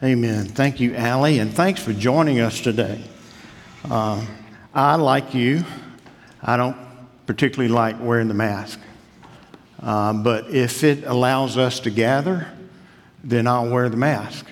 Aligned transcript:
Amen. 0.00 0.44
Thank 0.44 0.78
you, 0.78 0.94
Allie, 0.94 1.40
and 1.40 1.52
thanks 1.52 1.82
for 1.82 1.92
joining 1.92 2.38
us 2.38 2.60
today. 2.60 3.02
Uh, 3.90 4.24
I, 4.72 4.94
like 4.94 5.34
you, 5.34 5.64
I 6.40 6.56
don't 6.56 6.76
particularly 7.26 7.68
like 7.68 7.96
wearing 8.00 8.28
the 8.28 8.34
mask. 8.34 8.78
Uh, 9.82 10.12
but 10.12 10.50
if 10.50 10.84
it 10.84 11.02
allows 11.02 11.58
us 11.58 11.80
to 11.80 11.90
gather, 11.90 12.46
then 13.24 13.48
I'll 13.48 13.68
wear 13.68 13.88
the 13.88 13.96
mask. 13.96 14.46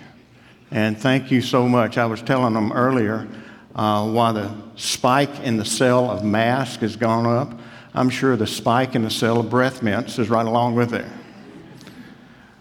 And 0.72 0.98
thank 0.98 1.30
you 1.30 1.40
so 1.40 1.68
much. 1.68 1.96
I 1.96 2.06
was 2.06 2.22
telling 2.22 2.54
them 2.54 2.72
earlier 2.72 3.28
uh, 3.76 4.10
why 4.10 4.32
the 4.32 4.52
spike 4.74 5.38
in 5.44 5.58
the 5.58 5.64
sale 5.64 6.10
of 6.10 6.24
masks 6.24 6.78
has 6.78 6.96
gone 6.96 7.24
up. 7.24 7.56
I'm 7.94 8.10
sure 8.10 8.36
the 8.36 8.48
spike 8.48 8.96
in 8.96 9.02
the 9.02 9.10
sale 9.10 9.38
of 9.38 9.48
breath 9.48 9.80
mints 9.80 10.18
is 10.18 10.28
right 10.28 10.44
along 10.44 10.74
with 10.74 10.92
it. 10.92 11.06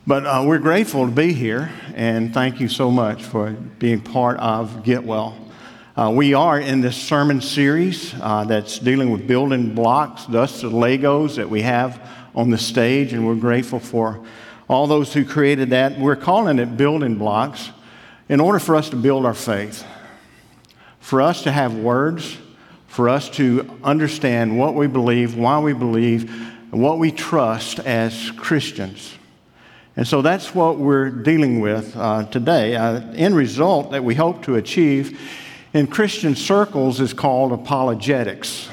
But 0.08 0.28
uh, 0.28 0.44
we're 0.46 0.60
grateful 0.60 1.08
to 1.08 1.12
be 1.12 1.34
here, 1.34 1.72
and 1.96 2.32
thank 2.32 2.60
you 2.60 2.70
so 2.70 2.92
much 2.92 3.24
for 3.24 3.50
being 3.50 4.02
part 4.02 4.38
of 4.38 4.84
Get 4.84 5.04
Well. 5.04 5.36
Uh, 5.98 6.14
we 6.16 6.36
are 6.36 6.60
in 6.60 6.82
this 6.82 6.96
sermon 6.96 7.42
series 7.42 8.14
uh, 8.22 8.44
that's 8.44 8.78
dealing 8.78 9.10
with 9.10 9.26
building 9.26 9.74
blocks, 9.74 10.28
thus 10.28 10.62
the 10.62 10.70
Legos 10.70 11.38
that 11.38 11.50
we 11.50 11.64
have 11.64 12.08
on 12.36 12.52
the 12.52 12.58
stage, 12.60 13.14
and 13.14 13.26
we're 13.26 13.34
grateful 13.34 13.80
for 13.80 14.24
all 14.68 14.86
those 14.86 15.12
who 15.12 15.26
created 15.26 15.72
that. 15.72 15.98
We're 15.98 16.16
calling 16.16 16.60
it 16.60 16.78
building 16.78 17.16
blocks 17.16 17.72
in 18.30 18.40
order 18.40 18.60
for 18.60 18.76
us 18.76 18.92
to 18.92 18.96
build 18.96 19.26
our 19.26 19.34
faith, 19.34 19.84
for 21.00 21.20
us 21.20 21.42
to 21.42 21.52
have 21.52 21.74
words, 21.74 22.38
for 22.86 23.10
us 23.10 23.28
to 23.32 23.76
understand 23.84 24.60
what 24.60 24.76
we 24.76 24.86
believe, 24.86 25.36
why 25.36 25.58
we 25.58 25.74
believe, 25.74 26.30
and 26.72 26.80
what 26.80 27.00
we 27.00 27.12
trust 27.12 27.80
as 27.80 28.30
Christians. 28.38 29.15
And 29.98 30.06
so 30.06 30.22
that's 30.22 30.54
what 30.54 30.78
we're 30.78 31.10
dealing 31.10 31.62
with 31.62 31.96
uh, 31.96 32.26
today. 32.26 32.76
Uh, 32.76 33.00
end 33.14 33.36
result 33.36 33.92
that 33.92 34.04
we 34.04 34.14
hope 34.14 34.44
to 34.44 34.56
achieve 34.56 35.20
in 35.74 35.88
Christian 35.88 36.36
circles 36.36 37.00
is 37.00 37.14
called 37.14 37.54
apologetics. 37.54 38.70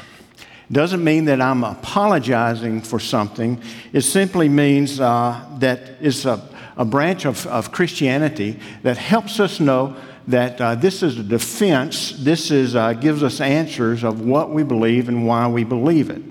Doesn't 0.71 1.05
mean 1.05 1.27
that 1.27 1.41
I'm 1.41 1.63
apologizing 1.65 2.81
for 2.81 2.99
something. 2.99 3.63
It 3.93 4.01
simply 4.01 4.49
means 4.49 4.99
uh, 4.99 5.45
that 5.59 5.97
it's 6.01 6.25
a, 6.25 6.43
a 6.77 6.85
branch 6.85 7.25
of, 7.25 7.47
of 7.47 7.71
Christianity 7.71 8.59
that 8.83 8.97
helps 8.97 9.39
us 9.39 9.61
know 9.61 9.97
that 10.27 10.61
uh, 10.61 10.75
this 10.75 11.03
is 11.03 11.19
a 11.19 11.23
defense. 11.23 12.13
This 12.19 12.51
is, 12.51 12.75
uh, 12.75 12.95
gives 12.95 13.23
us 13.23 13.41
answers 13.41 14.03
of 14.03 14.23
what 14.23 14.51
we 14.51 14.63
believe 14.63 15.09
and 15.09 15.27
why 15.27 15.47
we 15.47 15.63
believe 15.63 16.11
it. 16.11 16.23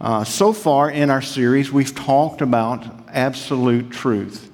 Uh, 0.00 0.24
so 0.24 0.52
far 0.52 0.90
in 0.90 1.10
our 1.10 1.22
series, 1.22 1.72
we've 1.72 1.94
talked 1.94 2.42
about 2.42 2.99
absolute 3.12 3.90
truth. 3.90 4.50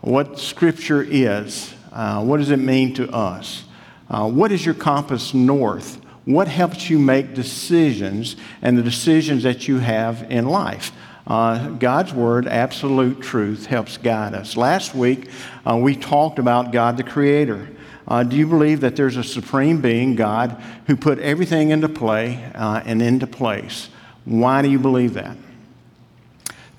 What 0.00 0.38
Scripture 0.38 1.02
is, 1.02 1.72
uh, 1.92 2.24
what 2.24 2.38
does 2.38 2.50
it 2.50 2.58
mean 2.58 2.94
to 2.94 3.10
us? 3.10 3.64
Uh, 4.10 4.28
what 4.28 4.52
is 4.52 4.64
your 4.64 4.74
compass 4.74 5.32
north? 5.32 6.00
What 6.24 6.48
helps 6.48 6.90
you 6.90 6.98
make 6.98 7.34
decisions 7.34 8.36
and 8.60 8.76
the 8.76 8.82
decisions 8.82 9.42
that 9.42 9.68
you 9.68 9.78
have 9.78 10.30
in 10.30 10.46
life? 10.46 10.92
Uh, 11.26 11.68
God's 11.70 12.12
Word, 12.12 12.46
absolute 12.46 13.20
truth, 13.20 13.66
helps 13.66 13.96
guide 13.96 14.34
us. 14.34 14.56
Last 14.56 14.94
week, 14.94 15.30
uh, 15.64 15.76
we 15.76 15.94
talked 15.94 16.38
about 16.38 16.72
God 16.72 16.96
the 16.96 17.04
Creator. 17.04 17.68
Uh, 18.06 18.24
do 18.24 18.36
you 18.36 18.46
believe 18.46 18.80
that 18.80 18.96
there's 18.96 19.16
a 19.16 19.24
supreme 19.24 19.80
being, 19.80 20.16
God, 20.16 20.60
who 20.88 20.96
put 20.96 21.18
everything 21.20 21.70
into 21.70 21.88
play 21.88 22.50
uh, 22.54 22.82
and 22.84 23.00
into 23.00 23.26
place? 23.26 23.88
Why 24.24 24.62
do 24.62 24.68
you 24.68 24.78
believe 24.78 25.14
that? 25.14 25.36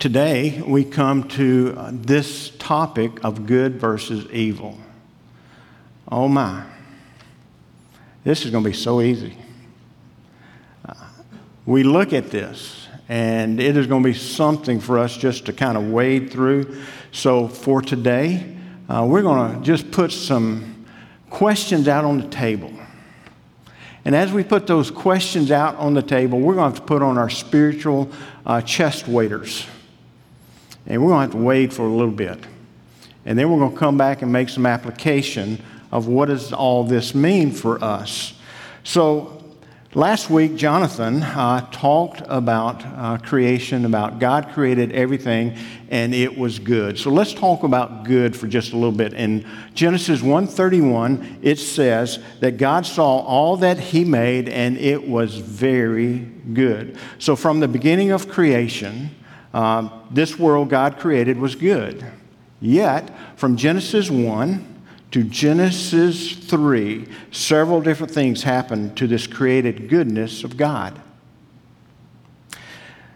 Today, 0.04 0.62
we 0.68 0.84
come 0.84 1.30
to 1.30 1.76
uh, 1.78 1.92
this 1.94 2.50
topic 2.60 3.24
of 3.24 3.46
good 3.46 3.80
versus 3.80 4.30
evil. 4.34 4.78
Oh 6.12 6.28
my. 6.28 6.66
This 8.26 8.44
is 8.44 8.52
going 8.52 8.66
to 8.66 8.70
be 8.70 8.76
so 8.76 9.00
easy. 9.00 9.38
Uh, 10.86 10.94
we 11.66 11.84
look 11.84 12.12
at 12.12 12.32
this, 12.32 12.90
and 13.08 13.62
it 13.62 13.78
is 13.78 13.88
going 13.88 14.04
to 14.04 14.10
be 14.10 14.14
something 14.14 14.82
for 14.82 15.00
us 15.00 15.16
just 15.16 15.46
to 15.46 15.54
kind 15.54 15.78
of 15.78 15.86
wade 15.86 16.30
through. 16.30 16.82
So, 17.14 17.48
for 17.48 17.82
today, 17.82 18.58
uh, 18.90 19.08
we're 19.10 19.22
going 19.22 19.58
to 19.58 19.66
just 19.66 19.90
put 19.90 20.12
some 20.12 20.86
questions 21.30 21.88
out 21.88 22.04
on 22.04 22.18
the 22.18 22.28
table. 22.28 22.74
And 24.04 24.14
as 24.14 24.34
we 24.34 24.44
put 24.44 24.68
those 24.68 24.92
questions 24.92 25.50
out 25.50 25.78
on 25.78 25.94
the 25.94 26.04
table, 26.04 26.42
we're 26.42 26.56
going 26.56 26.74
to 26.74 26.78
have 26.78 26.86
to 26.86 26.94
put 26.94 27.02
on 27.02 27.18
our 27.18 27.30
spiritual 27.30 28.12
uh, 28.46 28.60
chest 28.60 29.08
waders. 29.08 29.66
And 30.86 31.02
we're 31.02 31.10
going 31.10 31.30
to 31.30 31.34
have 31.34 31.42
to 31.42 31.46
wade 31.46 31.74
for 31.74 31.84
a 31.84 31.90
little 31.90 32.12
bit. 32.12 32.40
And 33.26 33.40
then 33.40 33.50
we're 33.50 33.60
going 33.60 33.72
to 33.72 33.78
come 33.78 33.98
back 33.98 34.22
and 34.22 34.32
make 34.32 34.50
some 34.50 34.66
application 34.66 35.64
of 35.92 36.08
what 36.08 36.28
does 36.28 36.52
all 36.52 36.84
this 36.84 37.16
mean 37.16 37.52
for 37.52 37.82
us. 37.84 38.34
So 38.84 39.44
Last 39.96 40.32
week, 40.32 40.56
Jonathan 40.56 41.22
uh, 41.22 41.68
talked 41.72 42.24
about 42.26 42.84
uh, 42.84 43.20
creation, 43.20 43.86
about 43.86 44.18
God 44.18 44.50
created 44.52 44.92
everything 44.92 45.56
and 45.90 46.16
it 46.16 46.36
was 46.36 46.58
good. 46.58 46.98
So 46.98 47.12
let's 47.12 47.32
talk 47.32 47.62
about 47.62 48.04
good 48.04 48.36
for 48.36 48.48
just 48.48 48.74
a 48.74 48.76
little 48.76 48.92
bit. 48.92 49.14
In 49.14 49.46
Genesis 49.76 50.22
1:31, 50.22 51.38
it 51.44 51.60
says 51.60 52.18
that 52.40 52.58
God 52.58 52.88
saw 52.88 53.20
all 53.20 53.56
that 53.58 53.78
he 53.78 54.04
made 54.04 54.50
and 54.50 54.80
it 54.80 55.08
was 55.08 55.36
very 55.36 56.28
good. 56.54 56.98
So 57.20 57.36
from 57.36 57.60
the 57.60 57.68
beginning 57.68 58.10
of 58.10 58.28
creation, 58.28 59.12
uh, 59.54 59.90
this 60.10 60.38
world 60.40 60.70
God 60.70 60.98
created 61.00 61.38
was 61.38 61.56
good. 61.56 62.06
Yet, 62.60 63.14
from 63.38 63.58
Genesis 63.58 64.10
1 64.10 64.82
to 65.12 65.24
Genesis 65.24 66.34
3, 66.34 67.08
several 67.32 67.82
different 67.82 68.12
things 68.12 68.44
happened 68.44 68.98
to 68.98 69.06
this 69.06 69.28
created 69.28 69.90
goodness 69.90 70.44
of 70.44 70.58
God. 70.58 71.00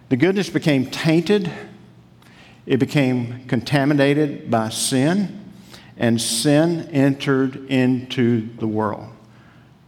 The 0.10 0.18
goodness 0.18 0.50
became 0.50 0.90
tainted, 0.90 1.52
it 2.66 2.78
became 2.78 3.46
contaminated 3.48 4.50
by 4.52 4.70
sin, 4.70 5.54
and 5.98 6.22
sin 6.22 6.90
entered 6.92 7.70
into 7.70 8.48
the 8.58 8.68
world. 8.68 9.10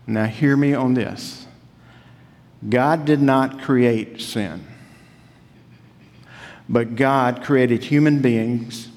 Now, 0.08 0.26
hear 0.26 0.58
me 0.58 0.74
on 0.74 0.96
this 0.96 1.46
God 2.68 3.06
did 3.06 3.22
not 3.22 3.62
create 3.62 4.20
sin, 4.20 4.66
but 6.70 6.96
God 6.96 7.44
created 7.44 7.84
human 7.84 8.22
beings 8.22 8.90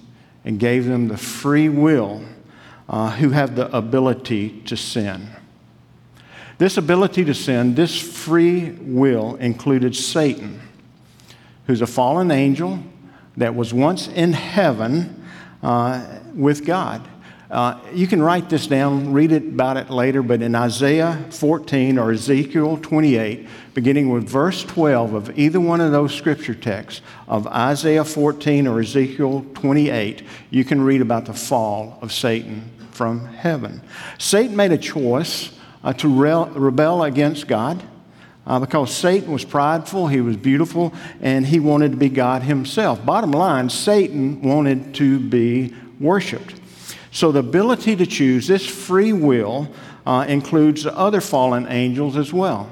and 0.45 0.61
gave 0.61 0.85
them 0.85 1.09
the 1.09 1.17
free 1.17 1.71
will 1.71 2.23
uh, 2.89 3.13
who 3.13 3.31
have 3.31 3.57
the 3.57 3.75
ability 3.75 4.61
to 4.67 4.77
sin. 4.77 5.29
This 6.59 6.77
ability 6.77 7.25
to 7.25 7.35
sin, 7.35 7.75
this 7.75 7.99
free 7.99 8.71
will, 8.71 9.37
included 9.37 9.97
Satan, 9.97 10.61
who's 11.67 11.81
a 11.81 11.87
fallen 11.87 12.31
angel 12.31 12.79
that 13.37 13.55
was 13.55 13.73
once 13.73 14.07
in 14.07 14.35
heaven 14.35 15.25
uh, 15.63 16.21
with 16.35 16.67
God. 16.67 17.09
Uh, 17.53 17.79
you 17.93 18.07
can 18.07 18.23
write 18.23 18.49
this 18.49 18.67
down, 18.67 19.13
read 19.13 19.31
it 19.31 19.45
about 19.45 19.77
it 19.77 19.91
later, 19.91 20.23
but 20.23 20.41
in 20.41 20.55
Isaiah 20.55 21.23
14 21.29 21.99
or 21.99 22.11
Ezekiel 22.11 22.79
28, 22.79 23.47
beginning 23.75 24.09
with 24.09 24.27
verse 24.27 24.65
12 24.65 25.13
of 25.13 25.39
either 25.39 25.61
one 25.61 25.83
of 25.83 25.93
those 25.93 26.15
scripture 26.15 26.55
texts 26.55 27.03
of 27.29 27.47
Isaiah 27.47 28.07
14 28.07 28.67
or 28.67 28.81
Ezekiel 28.81 29.45
28, 29.53 30.23
you 30.49 30.65
can 30.65 30.81
read 30.81 31.03
about 31.03 31.27
the 31.27 31.35
fall 31.35 31.99
of 32.01 32.11
Satan 32.11 32.71
from 32.91 33.27
heaven. 33.27 33.83
Satan 34.17 34.57
made 34.57 34.73
a 34.73 34.79
choice 34.79 35.55
uh, 35.85 35.93
to 35.93 36.09
re- 36.09 36.51
rebel 36.55 37.03
against 37.03 37.49
God. 37.49 37.83
Uh, 38.45 38.59
because 38.59 38.93
Satan 38.93 39.31
was 39.31 39.45
prideful, 39.45 40.09
he 40.09 40.21
was 40.21 40.37
beautiful, 40.37 40.93
and 41.21 41.47
he 41.47 41.61
wanted 41.61 41.93
to 41.93 41.97
be 41.97 42.09
God 42.09 42.43
himself. 42.43 43.05
Bottom 43.07 43.31
line, 43.31 43.71
Satan 43.71 44.43
wanted 44.43 44.95
to 44.97 45.21
be 45.21 45.73
worshiped. 46.01 46.62
So 47.13 47.31
the 47.31 47.41
ability 47.41 47.95
to 47.97 48.07
choose, 48.07 48.49
this 48.49 48.67
free 48.67 49.13
will, 49.13 49.69
uh, 50.07 50.25
includes 50.27 50.87
other 50.87 51.21
fallen 51.21 51.67
angels 51.69 52.17
as 52.17 52.33
well. 52.33 52.71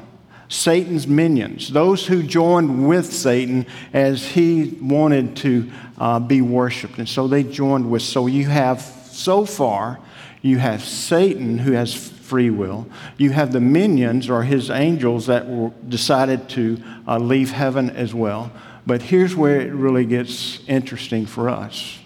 Satan's 0.48 1.06
minions, 1.06 1.68
those 1.68 2.06
who 2.06 2.22
joined 2.22 2.88
with 2.88 3.12
Satan 3.12 3.66
as 3.92 4.26
he 4.26 4.76
wanted 4.80 5.36
to 5.36 5.70
uh, 5.98 6.18
be 6.18 6.40
worshiped. 6.40 6.98
And 6.98 7.08
so 7.08 7.28
they 7.28 7.44
joined 7.44 7.88
with. 7.88 8.02
So 8.02 8.26
you 8.26 8.46
have 8.46 8.80
so 8.80 9.44
far, 9.44 10.00
you 10.40 10.58
have 10.58 10.82
Satan 10.82 11.58
who 11.58 11.72
has 11.72 11.94
free 11.94 12.50
will. 12.50 12.88
You 13.18 13.30
have 13.30 13.52
the 13.52 13.60
minions 13.60 14.30
or 14.30 14.42
his 14.42 14.70
angels 14.70 15.26
that 15.26 15.46
were 15.46 15.70
decided 15.86 16.48
to 16.50 16.82
uh, 17.06 17.18
leave 17.18 17.50
heaven 17.50 17.90
as 17.90 18.14
well. 18.14 18.50
But 18.86 19.02
here's 19.02 19.36
where 19.36 19.60
it 19.60 19.72
really 19.72 20.06
gets 20.06 20.60
interesting 20.66 21.26
for 21.26 21.50
us 21.50 21.98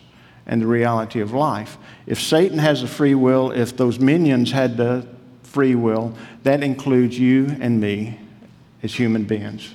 and 0.47 0.61
the 0.61 0.67
reality 0.67 1.21
of 1.21 1.33
life. 1.33 1.79
If 2.07 2.21
Satan 2.21 2.59
has 2.59 2.83
a 2.83 2.89
free 2.89 3.15
will, 3.15 3.51
if 3.51 3.77
those 3.77 3.99
minions 3.99 4.53
had 4.53 4.77
the 4.77 5.07
free 5.43 5.75
will, 5.75 6.15
that 6.43 6.63
includes 6.63 7.19
you 7.19 7.57
and 7.61 7.81
me 7.81 8.19
as 8.83 8.95
human 8.95 9.25
beings. 9.25 9.75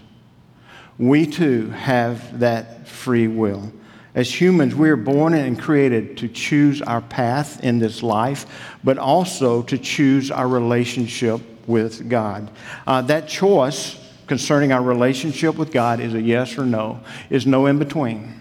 We 0.98 1.25
too 1.25 1.69
have 1.69 2.39
that 2.39 2.88
free 2.88 3.27
will. 3.27 3.71
As 4.16 4.42
humans, 4.42 4.75
we 4.75 4.89
are 4.89 4.98
born 4.98 5.33
and 5.33 5.60
created 5.60 6.18
to 6.18 6.27
choose 6.27 6.81
our 6.81 7.00
path 7.00 7.63
in 7.63 7.80
this 7.80 8.04
life, 8.04 8.45
but 8.83 8.98
also 8.98 9.62
to 9.63 9.77
choose 9.77 10.30
our 10.31 10.48
relationship 10.48 11.42
with 11.68 12.10
God. 12.10 12.51
Uh, 12.86 13.01
that 13.04 13.27
choice 13.27 13.98
concerning 14.27 14.72
our 14.72 14.81
relationship 14.81 15.56
with 15.56 15.72
God 15.72 16.00
is 16.00 16.13
a 16.13 16.22
yes 16.22 16.57
or 16.57 16.65
no, 16.65 17.00
is 17.30 17.48
no 17.48 17.68
in 17.68 17.80
between. 17.80 18.39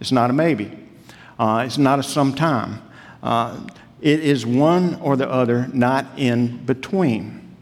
It's 0.00 0.12
not 0.12 0.30
a 0.30 0.32
maybe, 0.32 0.70
uh, 1.38 1.64
it's 1.66 1.78
not 1.78 1.98
a 1.98 2.02
sometime. 2.02 2.82
Uh, 3.22 3.60
it 4.00 4.20
is 4.20 4.44
one 4.44 4.96
or 4.96 5.16
the 5.16 5.30
other, 5.30 5.68
not 5.72 6.06
in 6.16 6.64
between. 6.66 7.56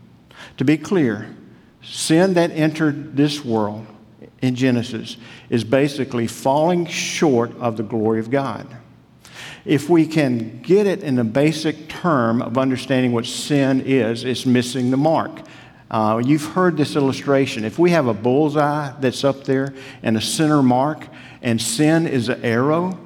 To 0.56 0.64
be 0.64 0.78
clear, 0.78 1.34
sin 1.82 2.34
that 2.34 2.50
entered 2.52 3.16
this 3.16 3.44
world 3.44 3.86
in 4.40 4.54
Genesis 4.54 5.16
is 5.50 5.64
basically 5.64 6.26
falling 6.26 6.86
short 6.86 7.54
of 7.58 7.76
the 7.76 7.82
glory 7.82 8.20
of 8.20 8.30
God. 8.30 8.66
If 9.64 9.90
we 9.90 10.06
can 10.06 10.62
get 10.62 10.86
it 10.86 11.02
in 11.02 11.16
the 11.16 11.24
basic 11.24 11.88
term 11.88 12.40
of 12.40 12.56
understanding 12.56 13.12
what 13.12 13.26
sin 13.26 13.82
is, 13.82 14.24
it's 14.24 14.46
missing 14.46 14.90
the 14.90 14.96
mark. 14.96 15.42
Uh, 15.90 16.22
you've 16.24 16.44
heard 16.44 16.76
this 16.76 16.96
illustration. 16.96 17.64
If 17.64 17.78
we 17.78 17.90
have 17.90 18.06
a 18.06 18.14
bullseye 18.14 18.92
that's 19.00 19.24
up 19.24 19.44
there 19.44 19.74
and 20.02 20.16
a 20.16 20.20
center 20.20 20.62
mark, 20.62 21.06
and 21.42 21.60
sin 21.60 22.06
is 22.06 22.28
an 22.28 22.42
arrow, 22.44 22.98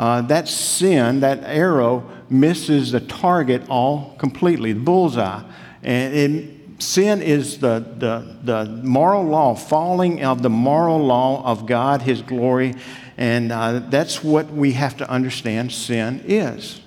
uh, 0.00 0.22
that 0.22 0.48
sin, 0.48 1.20
that 1.20 1.44
arrow, 1.44 2.10
misses 2.30 2.92
the 2.92 3.00
target 3.00 3.62
all 3.68 4.14
completely, 4.16 4.72
the 4.72 4.80
bullseye. 4.80 5.42
And 5.82 6.14
it, 6.14 6.82
sin 6.82 7.20
is 7.20 7.58
the, 7.58 7.84
the, 7.98 8.38
the 8.42 8.80
moral 8.82 9.24
law, 9.24 9.54
falling 9.54 10.24
of 10.24 10.40
the 10.40 10.48
moral 10.48 10.98
law 11.00 11.44
of 11.44 11.66
God, 11.66 12.00
His 12.00 12.22
glory, 12.22 12.76
and 13.18 13.52
uh, 13.52 13.80
that's 13.90 14.24
what 14.24 14.50
we 14.50 14.72
have 14.72 14.96
to 14.96 15.10
understand 15.10 15.70
sin 15.70 16.24
is. 16.26 16.80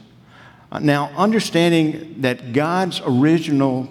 Uh, 0.71 0.80
now, 0.80 1.12
understanding 1.15 2.15
that 2.21 2.51
God's 2.51 3.00
original 3.06 3.89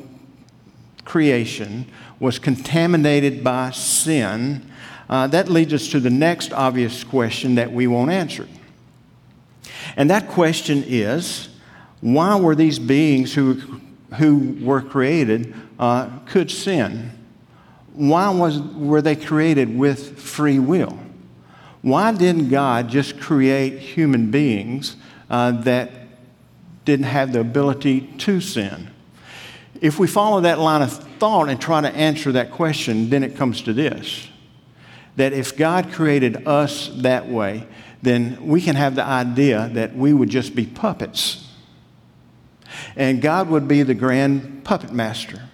creation 1.04 1.86
was 2.19 2.40
contaminated 2.40 3.44
by 3.44 3.70
sin, 3.70 4.69
uh, 5.08 5.28
that 5.28 5.48
leads 5.48 5.72
us 5.72 5.86
to 5.90 6.00
the 6.00 6.10
next 6.10 6.52
obvious 6.52 7.04
question 7.04 7.54
that 7.54 7.70
we 7.70 7.86
won't 7.86 8.10
answer. 8.10 8.48
And 9.96 10.10
that 10.10 10.28
question 10.28 10.84
is 10.86 11.48
why 12.00 12.38
were 12.38 12.54
these 12.54 12.78
beings 12.78 13.32
who, 13.32 13.54
who 14.18 14.56
were 14.60 14.82
created 14.82 15.54
uh, 15.78 16.18
could 16.26 16.50
sin? 16.50 17.12
Why 17.94 18.30
was, 18.30 18.60
were 18.60 19.02
they 19.02 19.16
created 19.16 19.76
with 19.76 20.18
free 20.18 20.58
will? 20.58 20.98
Why 21.82 22.12
didn't 22.12 22.48
God 22.48 22.88
just 22.88 23.20
create 23.20 23.78
human 23.78 24.30
beings 24.30 24.96
uh, 25.28 25.52
that 25.62 25.90
didn't 26.84 27.06
have 27.06 27.32
the 27.32 27.40
ability 27.40 28.02
to 28.18 28.40
sin? 28.40 28.90
If 29.80 29.98
we 29.98 30.06
follow 30.06 30.40
that 30.42 30.58
line 30.58 30.82
of 30.82 30.92
thought 31.18 31.48
and 31.48 31.60
try 31.60 31.80
to 31.80 31.88
answer 31.88 32.32
that 32.32 32.52
question, 32.52 33.10
then 33.10 33.22
it 33.24 33.36
comes 33.36 33.62
to 33.62 33.72
this 33.72 34.28
that 35.16 35.32
if 35.32 35.56
God 35.56 35.92
created 35.92 36.46
us 36.46 36.90
that 36.96 37.28
way, 37.28 37.66
then 38.00 38.46
we 38.46 38.60
can 38.60 38.76
have 38.76 38.94
the 38.94 39.04
idea 39.04 39.70
that 39.74 39.94
we 39.94 40.12
would 40.12 40.28
just 40.28 40.54
be 40.54 40.66
puppets. 40.66 41.48
And 42.96 43.22
God 43.22 43.48
would 43.48 43.68
be 43.68 43.82
the 43.82 43.94
grand 43.94 44.64
puppet 44.64 44.92
master 44.92 45.48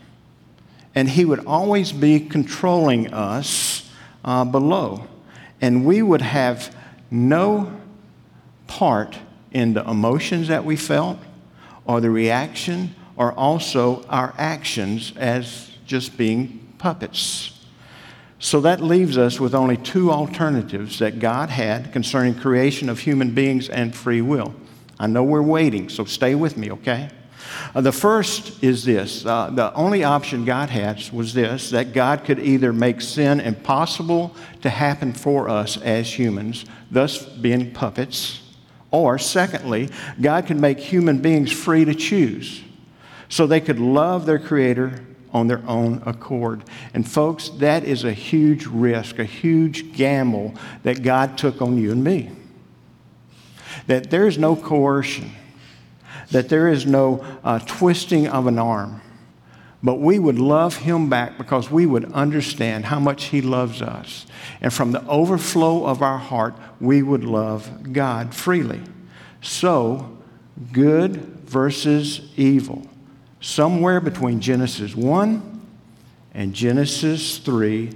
and 0.94 1.08
He 1.08 1.24
would 1.24 1.46
always 1.46 1.92
be 1.92 2.18
controlling 2.18 3.12
us 3.12 3.88
uh, 4.24 4.44
below. 4.44 5.06
And 5.60 5.84
we 5.84 6.02
would 6.02 6.22
have 6.22 6.74
no 7.10 7.80
part 8.66 9.16
in 9.52 9.74
the 9.74 9.88
emotions 9.88 10.48
that 10.48 10.64
we 10.64 10.76
felt 10.76 11.18
or 11.84 12.00
the 12.00 12.10
reaction 12.10 12.94
or 13.16 13.32
also 13.32 14.02
our 14.08 14.34
actions 14.38 15.12
as 15.16 15.70
just 15.86 16.16
being 16.16 16.66
puppets. 16.78 17.57
So 18.40 18.60
that 18.60 18.80
leaves 18.80 19.18
us 19.18 19.40
with 19.40 19.54
only 19.54 19.76
two 19.76 20.12
alternatives 20.12 21.00
that 21.00 21.18
God 21.18 21.50
had 21.50 21.92
concerning 21.92 22.34
creation 22.34 22.88
of 22.88 23.00
human 23.00 23.34
beings 23.34 23.68
and 23.68 23.94
free 23.94 24.22
will. 24.22 24.54
I 24.98 25.08
know 25.08 25.24
we're 25.24 25.42
waiting, 25.42 25.88
so 25.88 26.04
stay 26.04 26.34
with 26.34 26.56
me, 26.56 26.70
okay? 26.72 27.10
Uh, 27.74 27.80
the 27.80 27.92
first 27.92 28.62
is 28.62 28.84
this 28.84 29.24
uh, 29.24 29.50
the 29.50 29.72
only 29.74 30.04
option 30.04 30.44
God 30.44 30.70
had 30.70 31.02
was 31.10 31.34
this 31.34 31.70
that 31.70 31.92
God 31.92 32.24
could 32.24 32.38
either 32.38 32.72
make 32.72 33.00
sin 33.00 33.40
impossible 33.40 34.34
to 34.62 34.70
happen 34.70 35.12
for 35.12 35.48
us 35.48 35.76
as 35.78 36.18
humans, 36.18 36.64
thus 36.90 37.24
being 37.24 37.72
puppets, 37.72 38.42
or 38.90 39.18
secondly, 39.18 39.88
God 40.20 40.46
could 40.46 40.58
make 40.58 40.78
human 40.78 41.18
beings 41.18 41.52
free 41.52 41.84
to 41.84 41.94
choose 41.94 42.62
so 43.28 43.46
they 43.46 43.60
could 43.60 43.78
love 43.78 44.26
their 44.26 44.38
Creator 44.38 45.04
on 45.32 45.46
their 45.46 45.62
own 45.66 46.02
accord. 46.06 46.64
And 46.94 47.08
folks, 47.08 47.48
that 47.50 47.84
is 47.84 48.04
a 48.04 48.12
huge 48.12 48.66
risk, 48.66 49.18
a 49.18 49.24
huge 49.24 49.92
gamble 49.92 50.54
that 50.82 51.02
God 51.02 51.36
took 51.38 51.60
on 51.60 51.78
you 51.78 51.92
and 51.92 52.02
me. 52.02 52.30
That 53.86 54.10
there's 54.10 54.38
no 54.38 54.56
coercion 54.56 55.32
that 56.30 56.48
there 56.48 56.68
is 56.68 56.86
no 56.86 57.24
uh, 57.42 57.58
twisting 57.60 58.26
of 58.28 58.46
an 58.46 58.58
arm, 58.58 59.00
but 59.82 59.96
we 59.96 60.18
would 60.18 60.38
love 60.38 60.76
him 60.78 61.08
back 61.08 61.38
because 61.38 61.70
we 61.70 61.86
would 61.86 62.12
understand 62.12 62.86
how 62.86 62.98
much 62.98 63.26
he 63.26 63.40
loves 63.40 63.80
us. 63.80 64.26
And 64.60 64.72
from 64.72 64.92
the 64.92 65.04
overflow 65.06 65.86
of 65.86 66.02
our 66.02 66.18
heart, 66.18 66.54
we 66.80 67.02
would 67.02 67.24
love 67.24 67.92
God 67.92 68.34
freely. 68.34 68.80
So, 69.40 70.18
good 70.72 71.16
versus 71.46 72.20
evil. 72.36 72.86
Somewhere 73.40 74.00
between 74.00 74.40
Genesis 74.40 74.94
1 74.96 75.66
and 76.34 76.54
Genesis 76.54 77.38
3, 77.38 77.90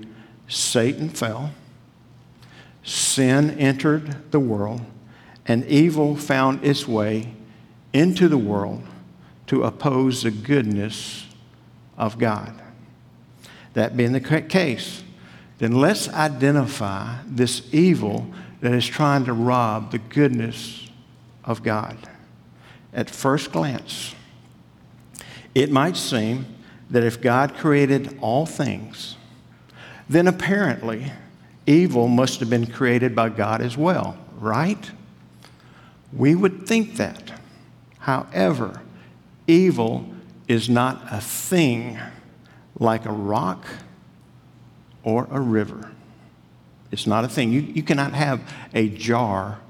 Satan 0.49 1.09
fell, 1.09 1.51
sin 2.85 3.51
entered 3.59 4.31
the 4.31 4.41
world, 4.41 4.83
and 5.47 5.65
evil 5.67 6.17
found 6.17 6.65
its 6.65 6.87
way 6.87 7.35
into 7.93 8.29
the 8.29 8.39
world 8.39 8.83
to 9.49 9.65
oppose 9.65 10.23
the 10.23 10.31
goodness 10.31 11.27
of 11.99 12.19
God. 12.19 12.55
That 13.75 13.97
being 13.97 14.13
the 14.13 14.21
case, 14.21 15.03
then 15.59 15.73
let's 15.73 16.09
identify 16.09 17.19
this 17.27 17.63
evil 17.73 18.27
that 18.61 18.73
is 18.73 18.87
trying 18.87 19.25
to 19.25 19.33
rob 19.33 19.91
the 19.91 19.99
goodness 19.99 20.89
of 21.45 21.63
God. 21.63 21.97
At 22.93 23.11
first 23.11 23.53
glance, 23.53 24.15
it 25.55 25.71
might 25.71 25.97
seem 25.97 26.47
that 26.91 27.03
if 27.03 27.21
God 27.21 27.55
created 27.55 28.19
all 28.21 28.47
things, 28.47 29.17
then 30.09 30.27
apparently 30.27 31.13
evil 31.67 32.09
must 32.09 32.41
have 32.41 32.51
been 32.51 32.67
created 32.67 33.15
by 33.15 33.29
God 33.29 33.61
as 33.61 33.77
well, 33.77 34.17
right? 34.39 34.91
We 36.13 36.35
would 36.35 36.67
think 36.67 36.97
that. 36.97 37.33
However, 38.01 38.83
evil 39.47 40.13
is 40.49 40.69
not 40.69 41.03
a 41.11 41.21
thing 41.21 41.99
like 42.79 43.07
a 43.07 43.13
rock 43.13 43.65
or 45.03 45.29
a 45.31 45.41
river. 45.41 45.93
It's 46.91 47.07
not 47.07 47.25
a 47.25 47.29
thing. 47.29 47.53
You, 47.53 47.61
you 47.61 47.83
cannot 47.83 48.13
have 48.13 48.41
a 48.75 48.89
jar 48.89 49.61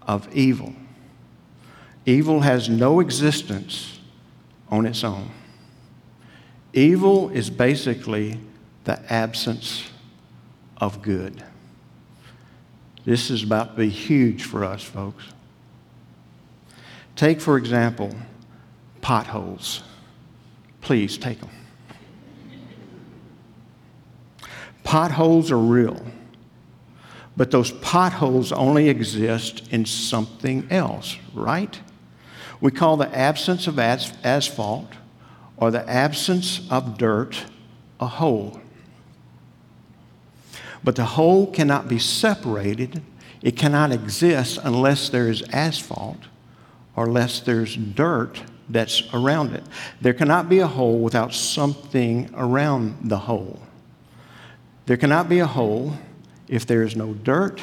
of 0.00 0.34
evil. 0.34 0.74
Evil 2.06 2.40
has 2.40 2.68
no 2.68 3.00
existence 3.00 3.98
on 4.72 4.86
its 4.86 5.04
own. 5.04 5.30
Evil 6.72 7.28
is 7.28 7.50
basically 7.50 8.40
the 8.84 8.98
absence 9.12 9.90
of 10.78 11.02
good. 11.02 11.44
This 13.04 13.30
is 13.30 13.42
about 13.42 13.72
to 13.72 13.82
be 13.82 13.90
huge 13.90 14.44
for 14.44 14.64
us, 14.64 14.82
folks. 14.82 15.24
Take, 17.14 17.40
for 17.40 17.58
example, 17.58 18.16
potholes. 19.02 19.82
Please 20.80 21.18
take 21.18 21.40
them. 21.40 21.50
Potholes 24.84 25.50
are 25.50 25.58
real, 25.58 26.00
but 27.36 27.50
those 27.50 27.70
potholes 27.70 28.52
only 28.52 28.88
exist 28.88 29.68
in 29.70 29.84
something 29.84 30.66
else, 30.70 31.18
right? 31.34 31.78
We 32.62 32.70
call 32.70 32.96
the 32.96 33.12
absence 33.14 33.66
of 33.66 33.80
as- 33.80 34.14
asphalt 34.22 34.92
or 35.56 35.72
the 35.72 35.86
absence 35.90 36.60
of 36.70 36.96
dirt 36.96 37.44
a 37.98 38.06
hole. 38.06 38.60
But 40.84 40.94
the 40.94 41.04
hole 41.04 41.48
cannot 41.48 41.88
be 41.88 41.98
separated, 41.98 43.02
it 43.42 43.56
cannot 43.56 43.90
exist 43.90 44.60
unless 44.62 45.08
there 45.08 45.28
is 45.28 45.42
asphalt 45.52 46.18
or 46.94 47.06
unless 47.06 47.40
there's 47.40 47.74
dirt 47.74 48.40
that's 48.68 49.12
around 49.12 49.54
it. 49.54 49.64
There 50.00 50.14
cannot 50.14 50.48
be 50.48 50.60
a 50.60 50.68
hole 50.68 51.00
without 51.00 51.34
something 51.34 52.30
around 52.32 53.08
the 53.10 53.18
hole. 53.18 53.60
There 54.86 54.96
cannot 54.96 55.28
be 55.28 55.40
a 55.40 55.48
hole 55.48 55.94
if 56.46 56.64
there 56.64 56.84
is 56.84 56.94
no 56.94 57.12
dirt 57.12 57.60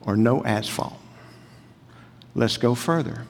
or 0.00 0.16
no 0.16 0.44
asphalt. 0.44 0.98
Let's 2.34 2.56
go 2.56 2.74
further. 2.74 3.26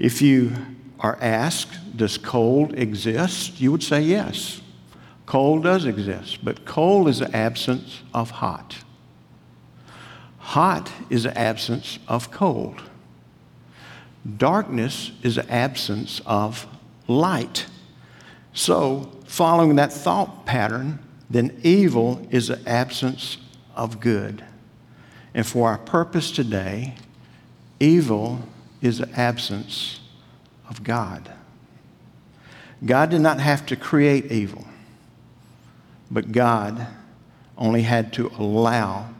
If 0.00 0.22
you 0.22 0.52
are 0.98 1.18
asked, 1.20 1.94
does 1.94 2.16
cold 2.16 2.72
exist? 2.72 3.60
You 3.60 3.70
would 3.70 3.82
say 3.82 4.00
yes. 4.00 4.62
Cold 5.26 5.64
does 5.64 5.84
exist, 5.84 6.42
but 6.42 6.64
cold 6.64 7.06
is 7.06 7.18
the 7.18 7.36
absence 7.36 8.00
of 8.14 8.30
hot. 8.30 8.78
Hot 10.38 10.90
is 11.10 11.24
the 11.24 11.38
absence 11.38 11.98
of 12.08 12.30
cold. 12.30 12.82
Darkness 14.38 15.12
is 15.22 15.36
the 15.36 15.48
absence 15.52 16.22
of 16.24 16.66
light. 17.06 17.66
So, 18.54 19.12
following 19.26 19.76
that 19.76 19.92
thought 19.92 20.46
pattern, 20.46 20.98
then 21.28 21.60
evil 21.62 22.26
is 22.30 22.48
the 22.48 22.66
absence 22.66 23.36
of 23.76 24.00
good. 24.00 24.42
And 25.34 25.46
for 25.46 25.68
our 25.68 25.78
purpose 25.78 26.30
today, 26.30 26.94
evil 27.78 28.40
is 28.80 28.98
the 28.98 29.10
absence 29.18 30.00
of 30.68 30.82
God. 30.82 31.30
God 32.84 33.10
did 33.10 33.20
not 33.20 33.40
have 33.40 33.66
to 33.66 33.76
create 33.76 34.32
evil, 34.32 34.64
but 36.10 36.32
God 36.32 36.86
only 37.58 37.82
had 37.82 38.12
to 38.14 38.28
allow 38.38 39.10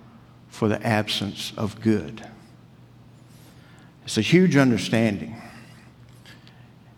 for 0.48 0.68
the 0.68 0.84
absence 0.86 1.52
of 1.56 1.80
good. 1.80 2.26
It's 4.04 4.18
a 4.18 4.22
huge 4.22 4.56
understanding. 4.56 5.40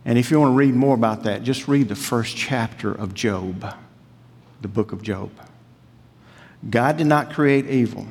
And 0.04 0.18
if 0.18 0.30
you 0.30 0.40
want 0.40 0.52
to 0.52 0.56
read 0.56 0.74
more 0.74 0.94
about 0.94 1.24
that, 1.24 1.42
just 1.42 1.68
read 1.68 1.88
the 1.88 1.96
first 1.96 2.36
chapter 2.36 2.92
of 2.92 3.14
Job, 3.14 3.74
the 4.60 4.68
book 4.68 4.92
of 4.92 5.02
Job. 5.02 5.30
God 6.68 6.96
did 6.96 7.06
not 7.06 7.32
create 7.32 7.66
evil, 7.66 8.06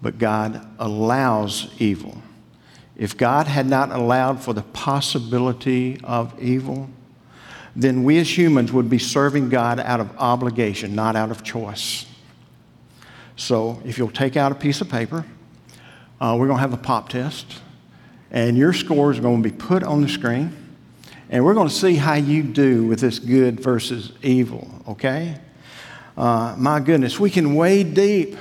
but 0.00 0.18
God 0.18 0.66
allows 0.78 1.70
evil. 1.78 2.22
If 2.98 3.16
God 3.16 3.46
had 3.46 3.66
not 3.66 3.92
allowed 3.92 4.42
for 4.42 4.52
the 4.52 4.62
possibility 4.62 6.00
of 6.02 6.38
evil, 6.42 6.90
then 7.76 8.02
we 8.02 8.18
as 8.18 8.36
humans 8.36 8.72
would 8.72 8.90
be 8.90 8.98
serving 8.98 9.50
God 9.50 9.78
out 9.78 10.00
of 10.00 10.10
obligation, 10.18 10.96
not 10.96 11.14
out 11.14 11.30
of 11.30 11.44
choice. 11.44 12.06
So 13.36 13.80
if 13.84 13.98
you'll 13.98 14.10
take 14.10 14.36
out 14.36 14.50
a 14.50 14.56
piece 14.56 14.80
of 14.80 14.88
paper, 14.88 15.24
uh, 16.20 16.36
we're 16.36 16.48
going 16.48 16.56
to 16.56 16.60
have 16.60 16.72
a 16.72 16.76
pop 16.76 17.08
test, 17.08 17.60
and 18.32 18.58
your 18.58 18.72
scores 18.72 19.20
are 19.20 19.22
going 19.22 19.40
to 19.44 19.48
be 19.48 19.54
put 19.54 19.84
on 19.84 20.02
the 20.02 20.08
screen, 20.08 20.52
and 21.30 21.44
we're 21.44 21.54
going 21.54 21.68
to 21.68 21.74
see 21.74 21.94
how 21.94 22.14
you 22.14 22.42
do 22.42 22.84
with 22.84 22.98
this 22.98 23.20
good 23.20 23.60
versus 23.60 24.12
evil, 24.22 24.68
okay? 24.88 25.38
Uh, 26.16 26.56
my 26.58 26.80
goodness, 26.80 27.20
we 27.20 27.30
can 27.30 27.54
wade 27.54 27.94
deep 27.94 28.36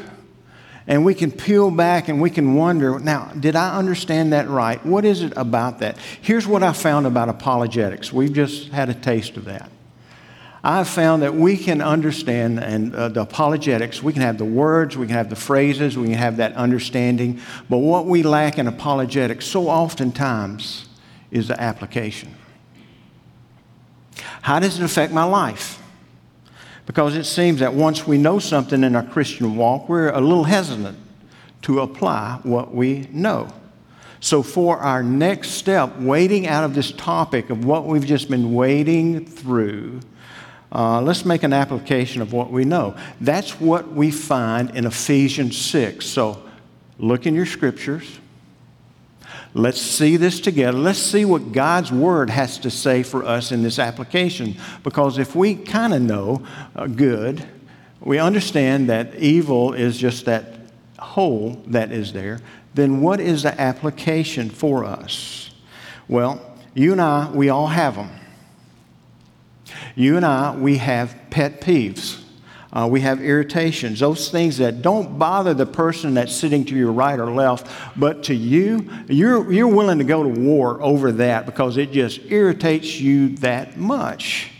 and 0.88 1.04
we 1.04 1.14
can 1.14 1.32
peel 1.32 1.70
back 1.70 2.08
and 2.08 2.22
we 2.22 2.30
can 2.30 2.56
wonder 2.56 2.98
now, 2.98 3.32
did 3.38 3.56
I 3.56 3.78
understand 3.78 4.32
that 4.34 4.48
right? 4.48 4.84
What 4.86 5.04
is 5.04 5.22
it 5.22 5.34
about 5.36 5.80
that? 5.80 5.98
Here's 6.22 6.48
what 6.48 6.64
I 6.64 6.72
found 6.74 7.06
about 7.06 7.28
apologetics. 7.28 8.14
We've 8.14 8.34
just 8.34 8.70
had 8.70 8.90
a 8.90 8.94
taste 8.94 9.36
of 9.36 9.46
that. 9.46 9.70
I've 10.64 10.88
found 10.88 11.22
that 11.22 11.36
we 11.36 11.56
can 11.56 11.82
understand 11.82 12.60
and 12.60 12.96
uh, 12.96 13.10
the 13.10 13.22
apologetics, 13.22 14.02
we 14.02 14.12
can 14.12 14.22
have 14.22 14.38
the 14.38 14.46
words, 14.46 14.98
we 14.98 15.08
can 15.08 15.16
have 15.16 15.30
the 15.30 15.36
phrases, 15.36 15.98
we 15.98 16.08
can 16.08 16.18
have 16.18 16.38
that 16.38 16.54
understanding, 16.54 17.40
but 17.70 17.78
what 17.78 18.06
we 18.06 18.24
lack 18.24 18.58
in 18.58 18.68
apologetics 18.68 19.46
so 19.46 19.68
oftentimes 19.68 20.88
is 21.32 21.48
the 21.48 21.62
application. 21.62 22.34
How 24.42 24.60
does 24.60 24.80
it 24.80 24.84
affect 24.84 25.14
my 25.14 25.24
life? 25.24 25.82
Because 26.88 27.16
it 27.16 27.26
seems 27.26 27.60
that 27.60 27.74
once 27.74 28.08
we 28.08 28.18
know 28.18 28.40
something 28.40 28.84
in 28.84 28.96
our 28.96 29.04
Christian 29.04 29.58
walk, 29.58 29.90
we're 29.90 30.10
a 30.10 30.22
little 30.22 30.46
hesitant 30.46 30.98
to 31.64 31.82
apply 31.82 32.40
what 32.44 32.74
we 32.74 33.10
know. 33.12 33.50
So, 34.22 34.42
for 34.42 34.80
our 34.80 35.04
next 35.04 35.52
step, 35.52 35.98
wading 35.98 36.48
out 36.48 36.64
of 36.64 36.74
this 36.74 36.92
topic 36.94 37.50
of 37.52 37.66
what 37.66 37.86
we've 37.86 38.06
just 38.06 38.30
been 38.30 38.54
wading 38.54 39.26
through, 39.26 40.00
uh, 40.72 41.02
let's 41.02 41.26
make 41.26 41.44
an 41.44 41.54
application 41.54 42.22
of 42.22 42.34
what 42.34 42.52
we 42.52 42.64
know. 42.64 42.96
That's 43.22 43.60
what 43.60 43.92
we 43.92 44.10
find 44.10 44.76
in 44.76 44.86
Ephesians 44.86 45.58
6. 45.58 46.06
So, 46.06 46.42
look 46.98 47.28
in 47.28 47.36
your 47.36 47.46
scriptures. 47.46 48.20
Let's 49.54 49.82
see 49.82 50.18
this 50.18 50.40
together. 50.40 50.78
Let's 50.78 51.00
see 51.00 51.26
what 51.26 51.52
God's 51.52 51.92
Word 51.92 52.30
has 52.30 52.58
to 52.60 52.70
say 52.70 53.04
for 53.04 53.26
us 53.26 53.52
in 53.52 53.64
this 53.64 53.80
application. 53.80 54.56
Because 54.84 55.18
if 55.18 55.36
we 55.36 55.56
kind 55.56 55.94
of 55.94 56.02
know 56.02 56.46
uh, 56.76 56.88
good, 56.88 57.44
we 58.02 58.20
understand 58.20 58.90
that 58.90 59.16
evil 59.16 59.74
is 59.74 59.98
just 59.98 60.26
that 60.26 60.60
hole 61.00 61.62
that 61.68 61.92
is 61.92 62.14
there, 62.14 62.40
then 62.74 63.02
what 63.02 63.20
is 63.20 63.44
the 63.44 63.60
application 63.60 64.50
for 64.50 64.86
us? 64.86 65.52
Well, 66.08 66.42
you 66.74 66.92
and 66.92 67.02
I, 67.02 67.30
we 67.32 67.50
all 67.50 67.68
have 67.68 67.96
them. 67.96 68.12
You 69.96 70.16
and 70.18 70.26
I, 70.26 70.56
we 70.56 70.78
have 70.78 71.16
pet 71.32 71.60
peeves. 71.62 72.22
Uh, 72.72 72.88
we 72.90 73.00
have 73.00 73.22
irritations, 73.22 74.00
those 74.00 74.30
things 74.30 74.58
that 74.58 74.82
don't 74.82 75.18
bother 75.18 75.54
the 75.54 75.66
person 75.66 76.14
that's 76.14 76.36
sitting 76.36 76.66
to 76.66 76.76
your 76.76 76.92
right 76.92 77.18
or 77.20 77.32
left, 77.32 77.68
but 77.98 78.24
to 78.24 78.36
you, 78.36 78.90
you're, 79.08 79.52
you're 79.52 79.68
willing 79.68 80.00
to 80.00 80.04
go 80.04 80.22
to 80.22 80.30
war 80.30 80.82
over 80.82 81.14
that 81.14 81.46
because 81.46 81.78
it 81.78 81.92
just 81.92 82.20
irritates 82.30 83.00
you 83.00 83.30
that 83.38 83.78
much. 83.78 84.52